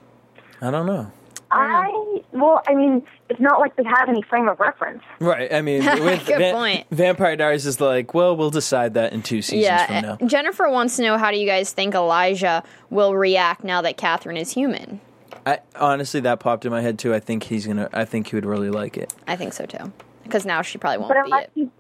[0.62, 1.12] I don't know.
[1.54, 5.04] I well, I mean, it's not like they have any frame of reference.
[5.20, 5.52] Right.
[5.54, 6.88] I mean, with Good Va- point.
[6.92, 10.28] Vampire Diaries is like, well, we'll decide that in two seasons Yeah, from now.
[10.28, 14.38] Jennifer wants to know how do you guys think Elijah will react now that Katherine
[14.38, 15.00] is human?
[15.46, 17.14] I, honestly, that popped in my head too.
[17.14, 17.90] I think he's gonna.
[17.94, 19.14] I think he would really like it.
[19.28, 19.92] I think so too.
[20.24, 21.52] Because now she probably won't But be unless it.
[21.56, 21.72] you,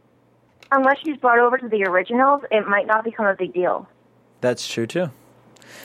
[0.71, 3.87] unless she's brought over to the originals, it might not become a big deal.
[4.41, 5.11] That's true too.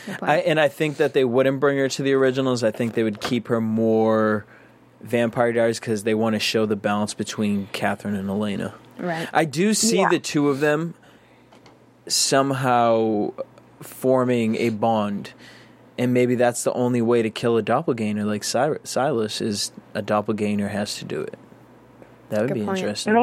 [0.06, 0.30] Good point.
[0.30, 2.62] I, and I think that they wouldn't bring her to the originals.
[2.64, 4.46] I think they would keep her more
[5.00, 8.74] Vampire Diaries because they want to show the balance between Katherine and Elena.
[8.98, 9.28] right.
[9.32, 10.08] I do see Yeah.
[10.08, 10.94] the two of them
[12.06, 13.32] somehow
[13.80, 15.32] forming a bond,
[15.96, 20.02] and maybe that's the only way to kill a doppelganger like Sil- Silas is a
[20.02, 21.38] doppelganger has to do it.
[22.30, 22.78] That would Good be point.
[22.78, 23.14] interesting.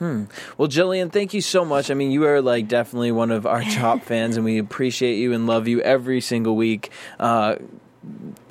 [0.00, 0.26] Maybe.
[0.58, 1.90] Well, Jillian, thank you so much.
[1.90, 5.32] I mean, you are like definitely one of our top fans, and we appreciate you
[5.32, 6.90] and love you every single week.
[7.18, 7.56] Uh,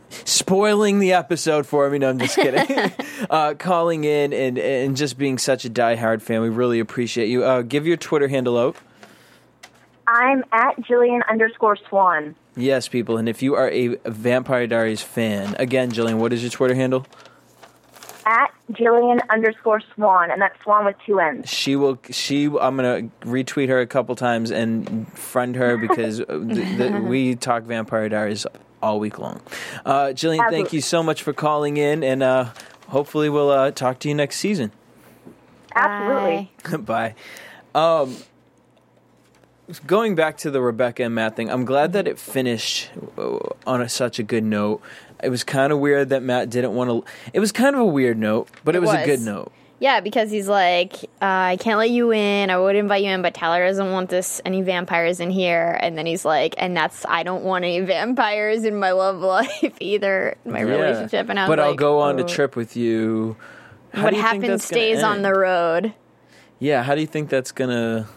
[0.09, 1.99] spoiling the episode for me.
[1.99, 2.91] No, I'm just kidding.
[3.29, 6.41] uh, calling in and and just being such a diehard fan.
[6.41, 7.43] We really appreciate you.
[7.43, 8.75] Uh, give your Twitter handle out.
[10.07, 12.35] I'm at Jillian underscore Swann.
[12.55, 13.17] Yes, people.
[13.17, 17.05] And if you are a Vampire Diaries fan, again, Jillian, what is your Twitter handle?
[18.75, 21.49] Jillian underscore Swann, and that's Swann with two N's.
[21.49, 21.99] She will.
[22.11, 22.45] She.
[22.45, 27.63] I'm gonna retweet her a couple times and friend her because the, the, we talk
[27.63, 28.45] Vampire Diaries
[28.81, 29.41] all week long.
[29.85, 32.49] Uh, Jillian, thank you so much for calling in, and uh,
[32.87, 34.71] hopefully we'll uh, talk to you next season.
[35.75, 36.51] Absolutely.
[36.79, 37.15] Bye.
[37.73, 38.15] Um,
[39.85, 43.81] going back to the Rebekah and Matt thing, I'm glad that it finished uh, on
[43.81, 44.81] a, such a good note.
[45.23, 47.03] It was kind of weird that Matt didn't want to.
[47.33, 49.51] It was kind of a weird note, but it, It was, a good note.
[49.79, 52.49] Yeah, because he's like, uh, I can't let you in.
[52.49, 55.77] I would invite you in, but Tyler doesn't want this any vampires in here.
[55.81, 59.75] And then he's like, and that's I don't want any vampires in my love life
[59.79, 60.63] either, my Yeah.
[60.63, 61.29] relationship.
[61.29, 62.27] And I was but I'll like, go on a oh.
[62.27, 63.35] trip with you.
[63.93, 65.93] How What you happens stays on the road.
[66.59, 68.07] Yeah, how do you think that's gonna?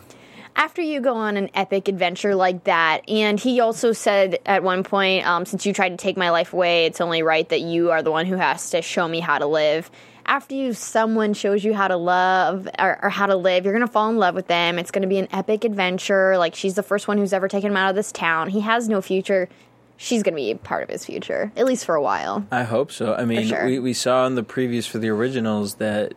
[0.58, 4.82] After you go on an epic adventure like that, and he also said at one
[4.82, 7.92] point, um, since you tried to take my life away, it's only right that you
[7.92, 9.88] are the one who has to show me how to live.
[10.26, 13.86] After you, someone shows you how to love or, or how to live, you're gonna
[13.86, 14.80] fall in love with them.
[14.80, 16.36] It's gonna be an epic adventure.
[16.36, 18.50] Like she's the first one who's ever taken him out of this town.
[18.50, 19.48] He has no future.
[19.96, 22.44] She's gonna be part of his future, at least for a while.
[22.50, 23.14] I hope so.
[23.14, 23.64] I mean, sure.
[23.64, 26.14] we we saw in the previews for the originals that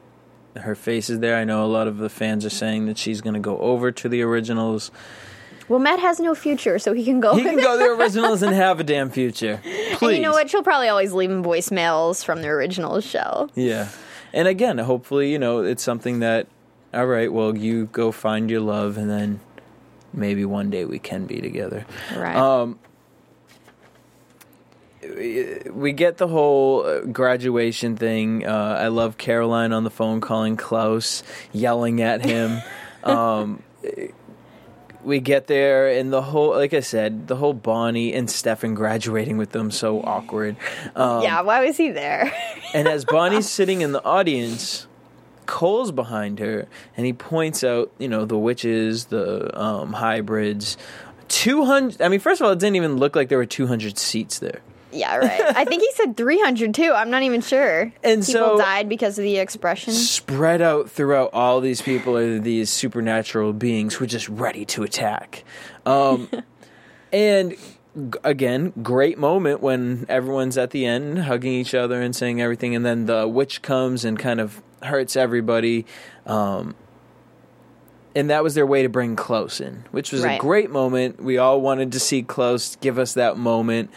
[0.58, 1.38] her face is there.
[1.38, 4.10] I know a lot of the fans are saying that she's gonna go over to
[4.10, 4.92] the originals.
[5.68, 7.34] Well, Matt has no future, so he can go.
[7.36, 9.62] He can go to the originals and have a damn future.
[9.64, 10.02] Please.
[10.02, 10.50] And you know what?
[10.50, 13.50] She'll probably always leave him voicemails from the original show.
[13.56, 13.88] Yeah.
[14.34, 16.48] And again, hopefully, you know, it's something that,
[16.94, 19.40] all right, well, you go find your love and then
[20.14, 21.86] maybe one day we can be together.
[22.16, 22.36] Right.
[22.36, 22.80] Um,
[25.15, 28.45] we get the whole uh, graduation thing.
[28.45, 32.62] Uh, I love Caroline on the phone calling Klaus, yelling at him.
[33.04, 33.63] um,
[35.04, 39.38] we get there, and the whole, like I said, the whole Bonnie and Stefan graduating
[39.38, 40.56] with them so awkward.
[40.95, 42.32] Um, yeah, why was he there?
[42.74, 44.88] and as Bonnie's sitting in the audience,
[45.45, 50.78] Kol's behind her, and he points out, you know, the witches, the um, hybrids.
[51.30, 52.02] 200.
[52.02, 54.62] I mean, first of all, it didn't even look like there were 200 seats there.
[54.92, 55.42] Yeah, right.
[55.56, 56.92] I think he said 300 too.
[56.94, 57.92] I'm not even sure.
[58.04, 59.94] And People so- died because of the expression.
[59.94, 64.84] Spread out throughout all these people are these supernatural beings who are just ready to
[64.84, 65.44] attack.
[65.86, 66.30] Um,
[67.14, 72.42] and g- again, great moment when everyone's at the end hugging each other and saying
[72.42, 75.86] everything, and then the witch comes and kind of hurts everybody.
[76.26, 76.76] Um,
[78.14, 81.24] and that was their way to bring Klaus in, which was a great moment.
[81.24, 83.90] We all wanted to see Klaus give us that moment.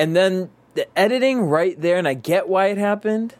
[0.00, 3.34] And then the editing right there, and I get why it happened,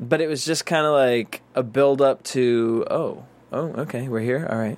[0.00, 4.18] but it was just kind of like a build up to, oh, oh, okay, we're
[4.20, 4.76] here, all right.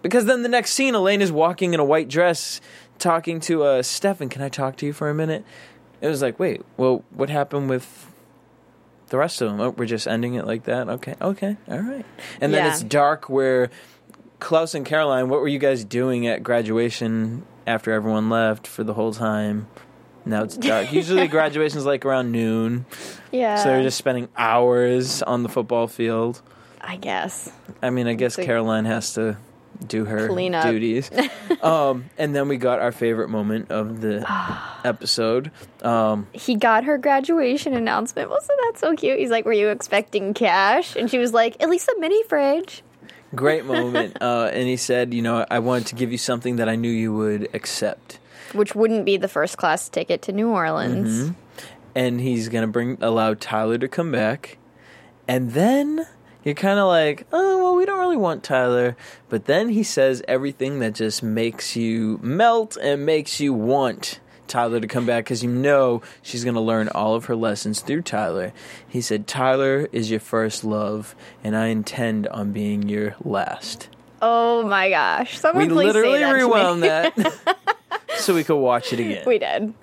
[0.00, 2.62] Because then the next scene, Elaine is walking in a white dress,
[2.98, 4.30] talking to uh, Stefan.
[4.30, 5.44] Can I talk to you for a minute?
[6.00, 8.10] It was like, wait, well, what happened with
[9.08, 9.60] the rest of them?
[9.60, 10.88] Oh, we're just ending it like that.
[10.88, 12.06] Okay, okay, all right.
[12.40, 12.70] And then Yeah.
[12.72, 13.28] it's dark.
[13.28, 13.70] Where
[14.40, 18.94] Klaus and Caroline, what were you guys doing at graduation after everyone left for the
[18.94, 19.66] whole time?
[20.26, 20.92] Now it's dark.
[20.92, 22.86] Usually graduation's like around noon,
[23.30, 23.56] Yeah.
[23.56, 26.40] so they're just spending hours on the football field.
[26.80, 27.50] I guess.
[27.82, 29.36] I mean, I guess So- Caroline has to
[29.86, 30.64] do her Clean up.
[30.64, 31.10] duties.
[31.62, 34.24] um, and then we got our favorite moment of the
[34.84, 35.50] episode.
[35.82, 38.30] Um, He got her graduation announcement.
[38.30, 39.18] Wasn't that so cute?
[39.18, 40.94] He's like, Were you expecting cash?
[40.96, 42.82] And she was like, At least a mini fridge.
[43.34, 44.18] great moment.
[44.20, 46.90] Uh, and he said, you know, I wanted to give you something that I knew
[46.90, 48.20] you would accept.
[48.54, 51.30] Which wouldn't be the first class ticket to New Orleans.
[51.30, 51.32] Mm-hmm.
[51.94, 54.58] and he's gonna bring allow Tyler to come back,
[55.28, 56.06] and then
[56.44, 58.96] you're kind of like, oh well, we don't really want Tyler,
[59.28, 64.20] but then he says everything that just makes you melt and makes you want.
[64.46, 67.80] Tyler to come back because you know she's going to learn all of her lessons
[67.80, 68.52] through Tyler.
[68.86, 73.88] He said, Tyler is your first love, and I intend on being your last.
[74.20, 75.38] Oh my gosh!
[75.38, 76.42] Someone We please say literally that to me.
[76.44, 77.76] rewound that
[78.16, 79.24] so we could watch it again.
[79.26, 79.74] We did,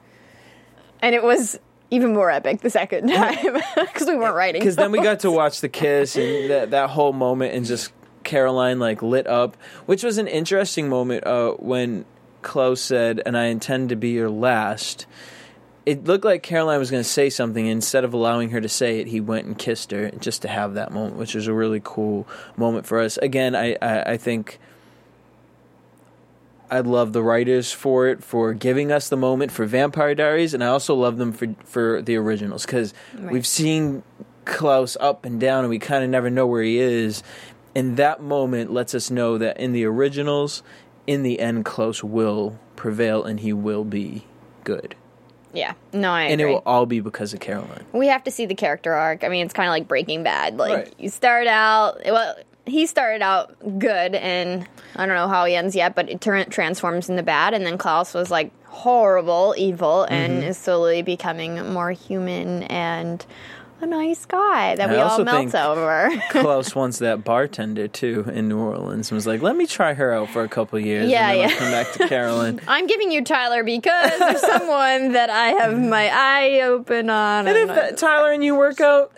[1.02, 1.60] and it was
[1.92, 4.62] even more epic the second time because we weren't writing.
[4.62, 7.92] Because then we got to watch the kiss and that, that whole moment and just
[8.24, 12.06] Caroline like lit up, which was an interesting moment uh, when
[12.42, 15.06] Klaus said, and I intend to be your last.
[15.86, 17.66] It looked like Caroline was going to say something.
[17.66, 20.76] Instead of allowing her to say it, he went and kissed her just to have
[20.76, 23.18] that moment, which was a really cool moment for us.
[23.18, 24.60] Again, I, I, I think
[26.72, 30.64] I love the writers for it for giving us the moment for Vampire Diaries, and
[30.64, 34.04] I also love them for for the originals because we've seen
[34.46, 37.22] Klaus up and down, and we kind of never know where he is.
[37.76, 40.64] And that moment lets us know that in the originals,
[41.08, 44.26] in the end, Klaus will prevail, and he will be
[44.64, 44.96] good,
[45.54, 47.86] Yeah, no, I and it will all be because of Caroline.
[47.94, 49.24] we have to see the character arc.
[49.24, 50.58] I mean, it's kind of like Breaking Bad.
[50.58, 50.94] Like Right.
[50.98, 52.36] you start out well.
[52.66, 56.50] He started out good, and I don't know how he ends yet, but it turn,
[56.50, 57.54] transforms into bad.
[57.54, 60.14] And then Klaus was like horrible, evil, Mm-hmm.
[60.14, 63.26] and is slowly becoming more human and
[63.82, 66.12] a nice guy that I we all melt over.
[66.30, 70.14] Klaus wants that bartender too in New Orleans and was like, "Let me try her
[70.14, 71.54] out for a couple years, Yeah, and then yeah.
[71.56, 75.76] I'll come back to Caroline." I'm giving you Tyler because there's someone that I have
[75.80, 77.48] my eye open on.
[77.48, 79.14] And if and I- that, Tyler and you work out,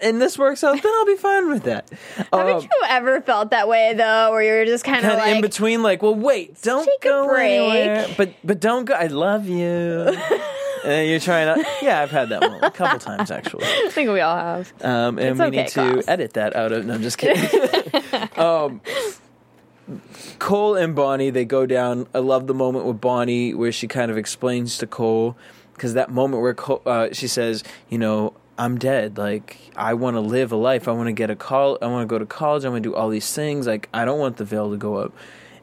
[0.00, 1.90] and this works out, then I'll be fine with that.
[2.32, 5.82] Haven't you ever felt that way though, where you're just kind of like, in between,
[5.82, 7.50] like, well, wait, don't go break.
[7.60, 8.94] anywhere, but but don't go.
[8.94, 10.16] I love you.
[10.84, 11.66] and you're trying to.
[11.82, 13.64] Yeah, I've had that moment a couple times actually.
[13.66, 14.72] I think we all have.
[14.82, 15.68] Um, and It's we okay, need
[16.02, 16.86] to edit that out of.
[16.86, 17.42] No, I'm just kidding.
[18.36, 18.80] um,
[20.38, 22.06] Kol and Bonnie, they go down.
[22.14, 25.36] I love the moment with Bonnie where she kind of explains to Kol
[25.74, 28.34] because that moment where Kol, uh, she says, you know.
[28.58, 29.18] I'm dead.
[29.18, 30.88] Like I want to live a life.
[30.88, 31.78] I want to get a call.
[31.82, 32.64] I want to go to college.
[32.64, 33.66] I want to do all these things.
[33.66, 35.12] Like I don't want the veil to go up.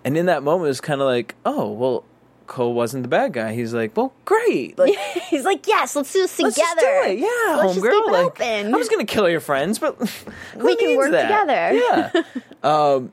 [0.06, 2.04] And in that moment, it's kind of like, oh well,
[2.46, 3.54] Kol wasn't the bad guy.
[3.54, 4.78] He's like, well, great.
[4.78, 4.96] Like
[5.30, 6.54] He's like, yes, let's do this together.
[6.58, 7.20] Let's do it.
[7.20, 8.12] Yeah, Let's just homegirl.
[8.12, 8.74] like, open.
[8.74, 9.98] I was gonna kill your friends, but
[10.56, 11.24] We can work that?
[11.28, 12.14] together.
[12.14, 12.24] Yeah.
[12.64, 13.12] um,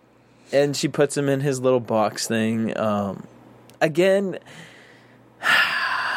[0.53, 2.77] and she puts him in his little box thing.
[2.77, 3.25] Um,
[3.81, 4.40] again,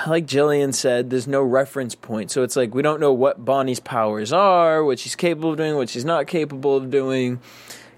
[0.08, 3.80] like Jillian said, there's no reference point, so it's like we don't know what Bonnie's
[3.80, 7.40] powers are, what she's capable of doing, what she's not capable of doing,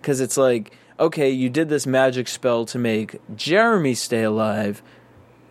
[0.02, 4.82] because it's like, okay, you did this magic spell to make Jeremy stay alive.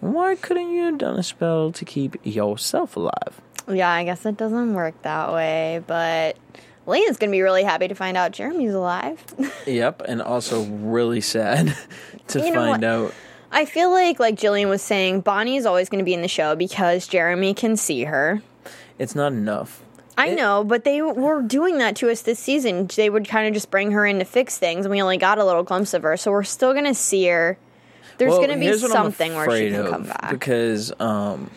[0.01, 3.41] Why couldn't you have done a spell to keep yourself alive?
[3.69, 6.37] Yeah, I guess it doesn't work that way, but
[6.87, 9.23] Lena's gonna be really happy to find out Jeremy's alive.
[9.67, 11.75] Yep, and also really sad
[12.29, 12.85] to You know find what?
[12.85, 13.15] out.
[13.55, 16.55] I feel like, like Jillian was saying, Bonnie is always gonna be in the show
[16.57, 18.43] because Jeremy can see her.
[18.99, 19.81] It's not enough.
[20.19, 22.89] I It- know, but they were doing that to us this season.
[22.95, 25.39] They would kind of just bring her in to fix things, and we only got
[25.39, 27.57] a little glimpse of her, so we're still gonna see her.
[28.19, 30.31] There's Well, be here's what I'm something where she can of, come back.
[30.31, 31.51] because um,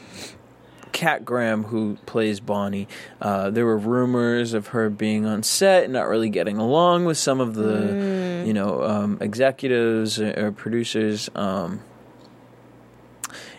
[0.92, 2.88] Kat Graham, who plays Bonnie,
[3.22, 7.18] uh, there were rumors of her being on set and not really getting along with
[7.18, 8.48] some of the, Mm.
[8.48, 11.30] you know, um, executives or, or producers.
[11.36, 11.82] Um,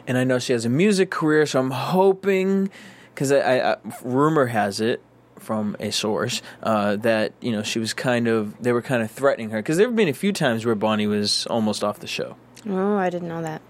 [0.07, 2.71] and I know she has a music career, so I'm hoping
[3.15, 5.03] because I, I, I, rumor has it
[5.39, 9.11] from a source uh, that you know she was kind of they were kind of
[9.11, 12.07] threatening her because there have been a few times where Bonnie was almost off the
[12.07, 12.37] show.
[12.69, 13.61] oh, I didn't know that.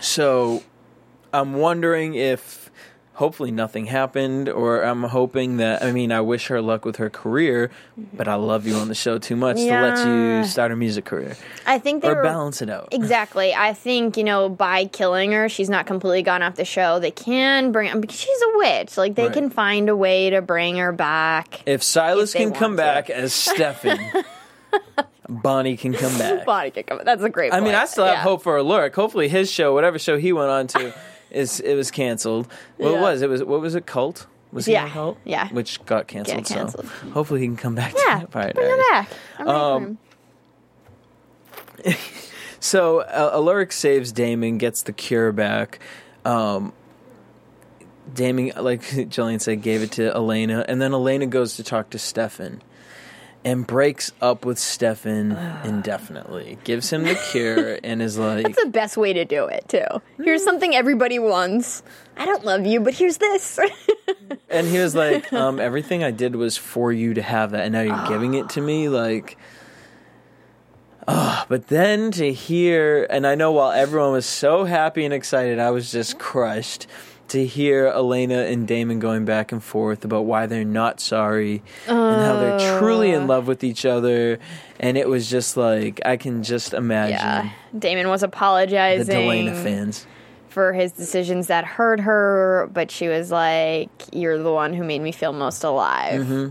[0.00, 0.62] So
[1.32, 2.61] I'm wondering if
[3.22, 7.08] hopefully nothing happened, or I'm hoping that I mean I wish her luck with her
[7.08, 7.70] career,
[8.12, 11.04] but I love you on the show too much to let you start a music
[11.04, 12.88] career I think they or were balance it out.
[12.90, 13.54] Exactly.
[13.54, 16.98] I think, you know, by killing her, she's not completely gone off the show.
[16.98, 18.96] They can bring because she's a witch.
[18.96, 19.32] Like they Right.
[19.32, 21.62] can find a way to bring her back.
[21.64, 22.76] If Silas If can come to.
[22.78, 23.98] back as Stefan,
[25.28, 26.44] Bonnie can come back.
[26.44, 26.98] Bonnie can come.
[26.98, 27.06] back.
[27.06, 27.74] That's a great I mean.
[27.74, 28.22] I still have Yeah.
[28.22, 28.94] hope for Alaric.
[28.94, 30.92] Hopefully, his show, whatever show he went on to,
[31.32, 32.46] is it was canceled.
[32.78, 33.22] Well, it was.
[33.22, 33.42] It was.
[33.42, 33.86] What was it?
[33.86, 34.26] Cult.
[34.52, 35.18] Was he Yeah, Cult?
[35.24, 35.48] yeah.
[35.48, 36.44] Which got canceled.
[36.44, 36.86] Canceled.
[36.86, 37.94] So hopefully he can come back.
[37.96, 38.84] Yeah, to Vampire bring Diaries.
[38.90, 39.08] back.
[39.38, 39.98] I'm Um.
[42.60, 45.80] So uh, Alaric saves Damon, gets the cure back.
[46.24, 46.72] Um,
[48.14, 51.98] Damon, like Jillian said, gave it to Elena, and then Elena goes to talk to
[51.98, 52.62] Stefan.
[53.44, 55.32] And breaks up with Stefan
[55.64, 56.58] indefinitely.
[56.64, 59.84] Gives him the cure and is like, That's the best way to do it, too.
[60.18, 61.82] Here's something everybody wants.
[62.16, 63.58] I don't love you, but here's this.
[64.50, 67.72] and he was like, um, everything I did was for you to have that, and
[67.72, 69.36] now you're giving it to me, like.
[71.08, 75.58] Oh, but then to hear, and I know while everyone was so happy and excited,
[75.58, 76.86] I was just crushed
[77.32, 81.96] to hear Elena and Damon going back and forth about why they're not sorry and
[81.96, 84.38] how they're truly in love with each other.
[84.78, 87.50] And it was just like, I can just imagine yeah.
[87.78, 89.06] Damon was apologizing.
[89.06, 90.06] the Delena fans.
[90.48, 95.00] for his decisions that hurt her, but she was like, You're the one who made
[95.00, 96.50] me feel most alive Mm-hmm.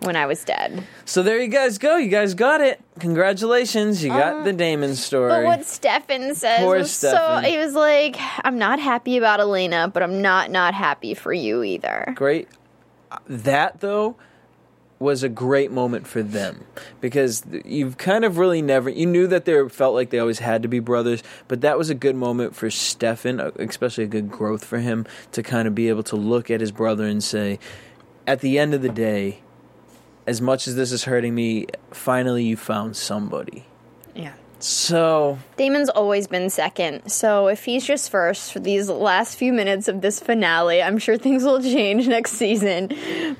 [0.00, 0.84] When I was dead.
[1.04, 1.96] So there you guys go.
[1.96, 2.80] You guys got it.
[3.00, 4.02] Congratulations.
[4.04, 5.30] You got the Damon story.
[5.30, 7.44] But what Stefan says Poor was Stefan.
[7.44, 11.32] so he was like, I'm not happy about Elena, but I'm not not happy for
[11.32, 12.12] you either.
[12.16, 12.48] great.
[13.26, 14.16] That though
[14.98, 16.64] was a great moment for them
[17.00, 20.62] because you've kind of really never you knew that they felt like they always had
[20.62, 24.30] to be brothers, but that was a good moment for Stefan, uh, especially a good
[24.30, 27.58] growth for him to kind of be able to look at his brother and say,
[28.26, 29.40] at the end of the day,
[30.26, 33.64] as much as this is hurting me, finally you found somebody.
[34.14, 34.32] Yeah.
[34.58, 39.86] So Damon's always been second, so if he's just first for these last few minutes
[39.86, 42.90] of this finale, I'm sure things will change next season.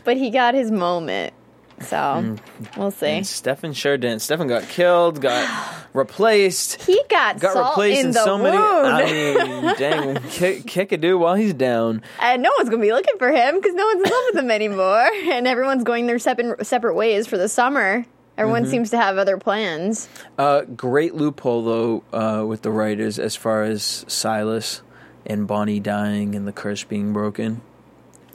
[0.04, 1.32] But he got his moment,
[1.80, 2.36] so
[2.76, 3.06] we'll see.
[3.06, 4.20] and Stefan sure didn't.
[4.22, 6.82] Stefan got killed, got replaced.
[6.82, 8.56] He got, got replaced in in, so many.
[8.56, 12.02] wound, I mean, dang, kick, kick a dude while he's down.
[12.20, 14.50] and no one's gonna be looking for him because no one's in love with him
[14.50, 18.04] anymore, and everyone's going their separate separate ways for the summer.
[18.38, 18.70] Everyone Mm-hmm.
[18.70, 20.08] seems to have other plans.
[20.36, 24.82] Uh, great loophole though uh, with the writers as far as Silas
[25.24, 27.62] and Bonnie dying and the curse being broken.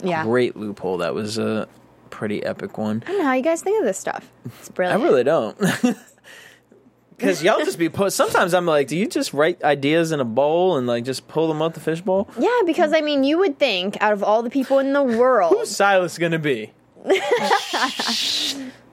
[0.02, 0.98] Yeah, Great loophole.
[0.98, 1.68] That was a
[2.22, 3.02] pretty epic one.
[3.04, 4.30] I don't know how you guys think of this stuff.
[4.60, 5.02] It's brilliant.
[5.02, 5.58] I really don't.
[7.16, 8.12] Because y'all just be put.
[8.12, 11.46] Sometimes I'm like, do you just write ideas in a bowl and like just pull
[11.46, 12.28] them out the fishbowl?
[12.36, 15.52] yeah, because I mean, you would think out of all the people in the world,
[15.56, 16.72] Who's Silas gonna be?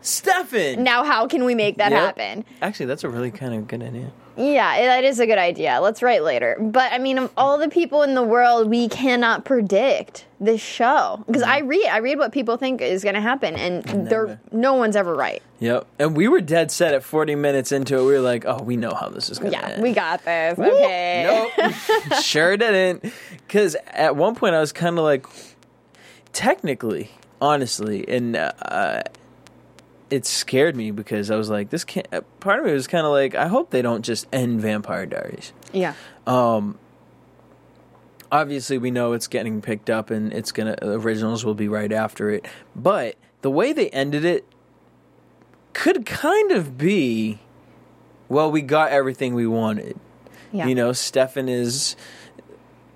[0.02, 0.84] Stefan.
[0.84, 2.02] now how can we make that Yep.
[2.18, 2.45] happen?
[2.62, 4.12] Actually, that's a really kind of good idea.
[4.38, 5.80] Yeah, that is a good idea.
[5.82, 6.56] Let's write later.
[6.62, 11.22] But I mean, of all the people in the world, we cannot predict this show
[11.28, 14.76] because I read, I read what people think is going to happen, and they're no
[14.76, 15.43] one's ever right.
[15.60, 15.86] Yep.
[16.00, 18.06] And we were dead set at 40 minutes into it.
[18.06, 19.84] We were like, oh, we know how this is going to Yeah, end.
[19.84, 20.58] we got this.
[20.58, 21.50] Okay.
[21.60, 21.74] Nope.
[22.22, 23.12] sure didn't.
[23.45, 25.26] Because at one point I was kind of like,
[26.32, 29.04] technically, honestly, and uh,
[30.10, 32.07] it scared me because I was like, this can't.
[32.12, 35.05] uh, Part of me was kind of like, I hope they don't just end Vampire
[35.05, 35.53] Diaries.
[35.74, 35.93] Yeah.
[38.32, 42.30] Obviously, we know it's getting picked up and it's gonna originals will be right after
[42.30, 42.45] it.
[42.76, 44.45] But the way they ended it
[45.74, 47.39] could kind of be,
[48.28, 49.99] well, we got everything we wanted.
[50.51, 50.68] Yeah.
[50.68, 51.95] You know, Stefan is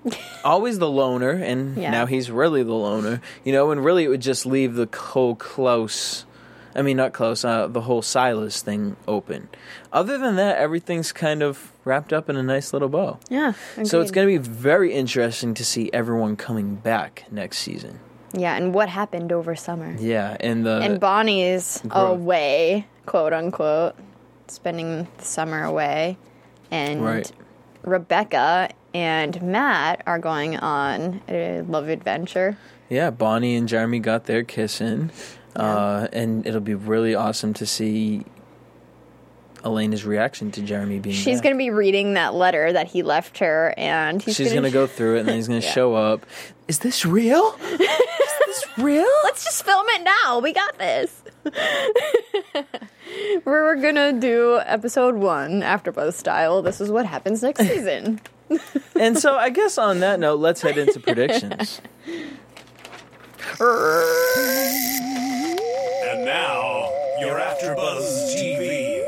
[0.44, 1.90] always the loner, and Yeah.
[1.90, 3.20] now he's really the loner.
[3.44, 6.26] You know, and really it would just leave the whole close.
[6.74, 7.44] I mean, not close.
[7.44, 9.48] Uh, the whole Silas thing open.
[9.92, 13.18] Other than that, everything's kind of wrapped up in a nice little bow.
[13.30, 13.52] Yeah.
[13.84, 18.00] So it's going to be very interesting to see everyone coming back next season.
[18.32, 19.94] Yeah, and what happened over summer?
[19.98, 22.18] Yeah, and the and Bonnie's growth.
[22.18, 23.94] away, quote unquote,
[24.48, 26.18] spending the summer away,
[26.72, 27.30] and Right.
[27.84, 32.56] Rebekah and Matt are going on a love adventure.
[32.88, 35.12] yeah, Bonnie and Jeremy got their kiss in,
[35.56, 38.24] uh, and it'll be really awesome to see
[39.64, 41.16] Elena's reaction to Jeremy being.
[41.16, 44.62] She's going to be reading that letter that he left her, and he's She's gonna,
[44.62, 45.70] gonna go through it, and then he's gonna Yeah.
[45.70, 46.26] show up.
[46.68, 47.56] Is this real?
[47.62, 49.06] Is this real?
[49.24, 50.40] Let's just film it now.
[50.40, 51.22] We got this.
[53.44, 56.62] We're gonna do episode one, AfterBuzz style.
[56.62, 58.20] This is what happens next season.
[58.98, 61.80] And so, I guess on that note, let's head into predictions.
[66.10, 66.90] And now,
[67.20, 69.04] your AfterBuzz TV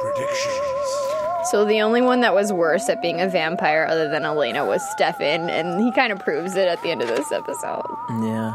[0.00, 1.48] predictions.
[1.50, 4.80] So the only one that was worse at being a vampire, other than Elena, was
[4.92, 7.84] Stefan, and he kind of proves it at the end of this episode
[8.22, 8.54] Yeah.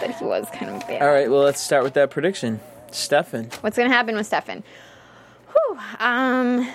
[0.00, 1.02] that he was kind of bad.
[1.02, 1.30] All right.
[1.30, 2.60] Well, let's start with that prediction.
[2.90, 3.50] Stefan.
[3.60, 4.62] What's gonna happen with Stefan?
[5.52, 5.78] Whew.
[6.00, 6.68] Um.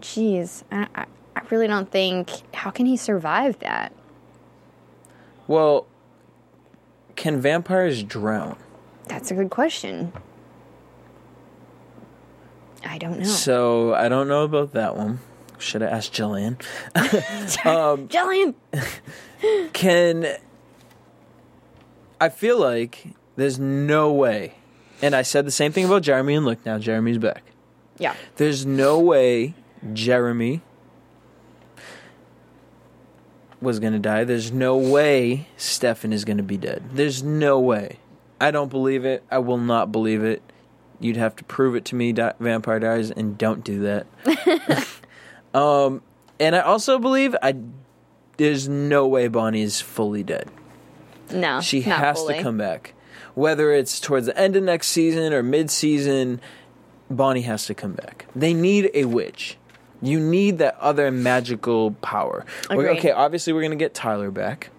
[0.00, 1.04] Jeez, I, I,
[1.36, 2.30] I really don't think.
[2.54, 3.92] How can he survive that?
[5.46, 5.86] Well,
[7.16, 8.56] can vampires drown?
[9.06, 10.12] That's a good question.
[12.84, 13.24] I don't know.
[13.24, 15.20] So I don't know about that one.
[15.58, 16.60] Should have asked Jillian.
[17.64, 18.54] Um, Jillian.
[19.72, 20.36] Can
[22.20, 24.54] I feel like there's no way
[25.00, 27.42] And I said the same thing about Jeremy, and look, now Jeremy's back.
[27.98, 28.14] Yeah.
[28.36, 29.54] There's no way
[29.92, 30.62] Jeremy
[33.62, 34.24] was going to die.
[34.24, 36.82] There's no way Stefan is going to be dead.
[36.92, 37.98] There's no way.
[38.40, 39.22] I don't believe it.
[39.30, 40.42] I will not believe it.
[40.98, 44.88] You'd have to prove it to me, Di- Vampire Diaries, and don't do that.
[45.54, 46.02] um,
[46.38, 47.56] and I also believe I
[48.36, 50.50] there's no way Bonnie is fully dead.
[51.32, 51.60] No.
[51.60, 52.34] She has fully.
[52.34, 52.94] to come back.
[53.34, 56.40] Whether it's towards the end of next season or mid season,
[57.10, 58.26] Bonnie has to come back.
[58.34, 59.56] They need a witch.
[60.02, 62.44] You need that other magical power.
[62.68, 64.70] We're- okay, obviously we're gonna get Tyler back.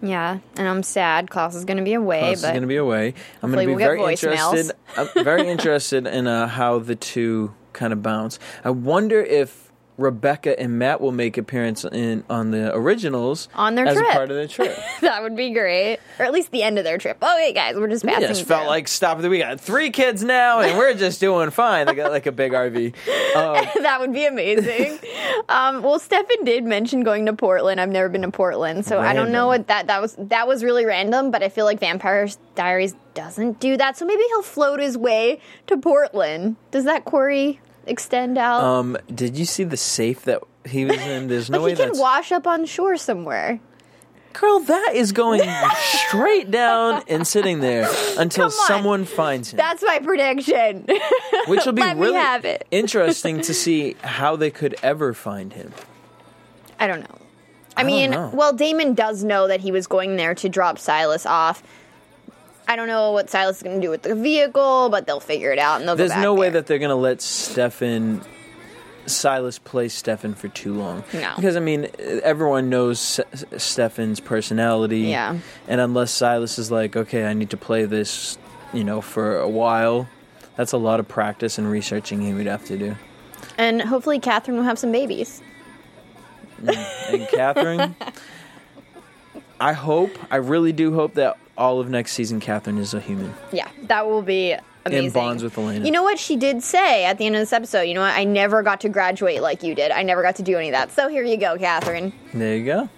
[0.00, 1.28] Yeah, and I'm sad.
[1.28, 3.14] Klaus is going to be away, Klaus is going to be away.
[3.42, 4.70] I'm going to be we'll very interested.
[4.96, 8.38] I'm very interested in uh, how the two kind of bounce.
[8.64, 9.67] I wonder if
[9.98, 14.08] Rebekah and Matt will make appearance in on the originals On their as trip.
[14.08, 14.78] a part of the trip.
[15.00, 17.18] that would be great, or at least the end of their trip.
[17.22, 18.28] Okay, guys, we're just passing.
[18.28, 19.18] just felt like stop.
[19.18, 21.86] We got three kids now, and we're just doing fine.
[21.86, 22.94] They got like a big RV.
[23.28, 24.98] Um, that would be amazing.
[25.48, 27.78] um, well, Stefan did mention going to Portland.
[27.80, 30.16] I've never been to Portland, so I don't know what that that was.
[30.18, 33.96] That was really random, but I feel like Vampire Diaries doesn't do that.
[33.98, 36.56] So maybe he'll float his way to Portland.
[36.70, 38.62] Does that quarry extend out?
[38.62, 41.28] um, did you see the safe that he was in?
[41.28, 43.60] There's no but way he can that's wash up on shore somewhere.
[44.34, 44.60] girl.
[44.60, 45.42] That is going
[45.76, 48.66] straight down and sitting there until Come on.
[48.66, 49.56] someone finds him.
[49.56, 50.86] That's my prediction.
[51.46, 52.66] which will be Let me really have it.
[52.70, 55.72] interesting to see how they could ever find him.
[56.78, 57.18] I don't know.
[57.76, 58.30] I, don't mean, know.
[58.34, 61.62] well, Damon does know that he was going there to drop Silas off.
[62.68, 65.50] I don't know what Silas is going to do with the vehicle, but they'll figure
[65.50, 68.20] it out and they'll There's no way that they're going to let Stefan
[69.06, 71.02] Silas play Stefan for too long.
[71.14, 71.32] No.
[71.36, 73.24] Because I mean, everyone knows Se-
[73.56, 75.00] Stefan's personality.
[75.00, 75.38] Yeah.
[75.66, 78.38] And unless Silas is like, "Okay, I need to play this,"
[78.72, 80.06] you know, for a while,
[80.56, 82.96] that's a lot of practice and researching he would have to do.
[83.56, 85.42] And hopefully, Katherine will have some babies.
[86.62, 87.12] Mm.
[87.14, 87.96] And Katherine,
[89.60, 93.34] I hope, I really do hope that all of next season Katherine is a human.
[93.52, 94.56] Yeah, that will be
[94.86, 95.06] amazing.
[95.06, 95.84] In bonds with Elena.
[95.84, 97.82] You know what she did say at the end of this episode?
[97.82, 98.14] You know what?
[98.14, 99.90] I never got to graduate like you did.
[99.90, 100.92] I never got to do any of that.
[100.92, 102.12] So here you go, Katherine.
[102.32, 102.88] There you go.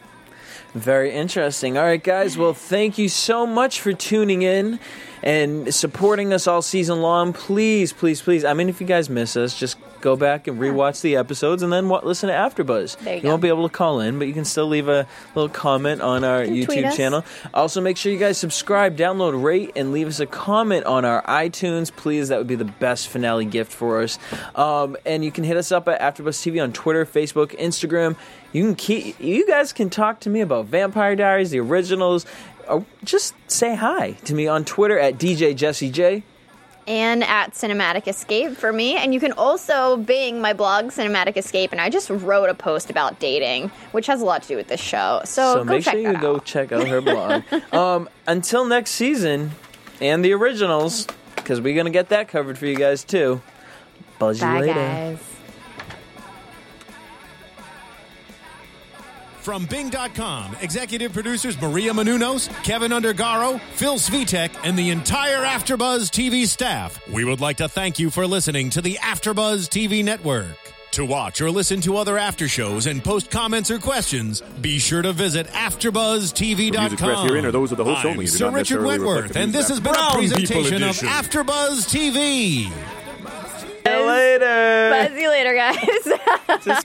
[0.75, 1.77] Very interesting.
[1.77, 2.37] All right, guys.
[2.37, 4.79] Well, thank you so much for tuning in
[5.23, 7.33] and supporting us all season long.
[7.33, 8.45] Please, please, please.
[8.45, 11.73] I mean, if you guys miss us, just go back and rewatch the episodes and
[11.73, 12.99] then listen to AfterBuzz.
[12.99, 13.29] There you go.
[13.29, 16.25] won't be able to call in, but you can still leave a little comment on
[16.25, 17.25] our tweet YouTube channel.
[17.53, 21.23] Also, make sure you guys subscribe, download, rate, and leave us a comment on our
[21.25, 22.29] iTunes, please.
[22.29, 24.19] That would be the best finale gift for us.
[24.55, 28.17] Um, and you can hit us up at AfterBuzz TV on Twitter, Facebook, Instagram.
[28.53, 29.21] You can keep.
[29.21, 32.27] You guys can talk to me about Vampire Diaries, the originals.
[32.71, 36.23] Or just say hi to me on Twitter at DJ Jesse J.
[36.87, 38.97] And at Cinematic Escape for me.
[38.97, 41.73] And you can also bing my blog, Cinematic Escape.
[41.73, 44.69] And I just wrote a post about dating, which has a lot to do with
[44.69, 45.21] this show.
[45.25, 47.43] So, So go make check sure you that go check out her blog.
[47.73, 49.53] um, until next season
[50.01, 51.07] and the originals,
[51.37, 53.41] because we're gonna get that covered for you guys too.
[54.19, 54.75] Buzz you Bye, later.
[54.75, 55.19] guys.
[59.41, 66.47] From Bing.com, executive producers Maria Menounos, Kevin Undergaro, Phil Svitek, and the entire Afterbuzz TV
[66.47, 70.57] staff, we would like to thank you for listening to the Afterbuzz TV network.
[70.93, 75.01] To watch or listen to other after shows and post comments or questions, be sure
[75.01, 76.89] to visit AfterBuzzTV.com.
[76.89, 79.69] views expressed herein are those of the host I'm only Sir Richard Wentworth, and this
[79.69, 82.65] has been a Brown People presentation of AfterBuzz TV.
[82.67, 84.91] See you later.
[84.91, 85.09] Bye.
[85.15, 86.85] See you later, guys.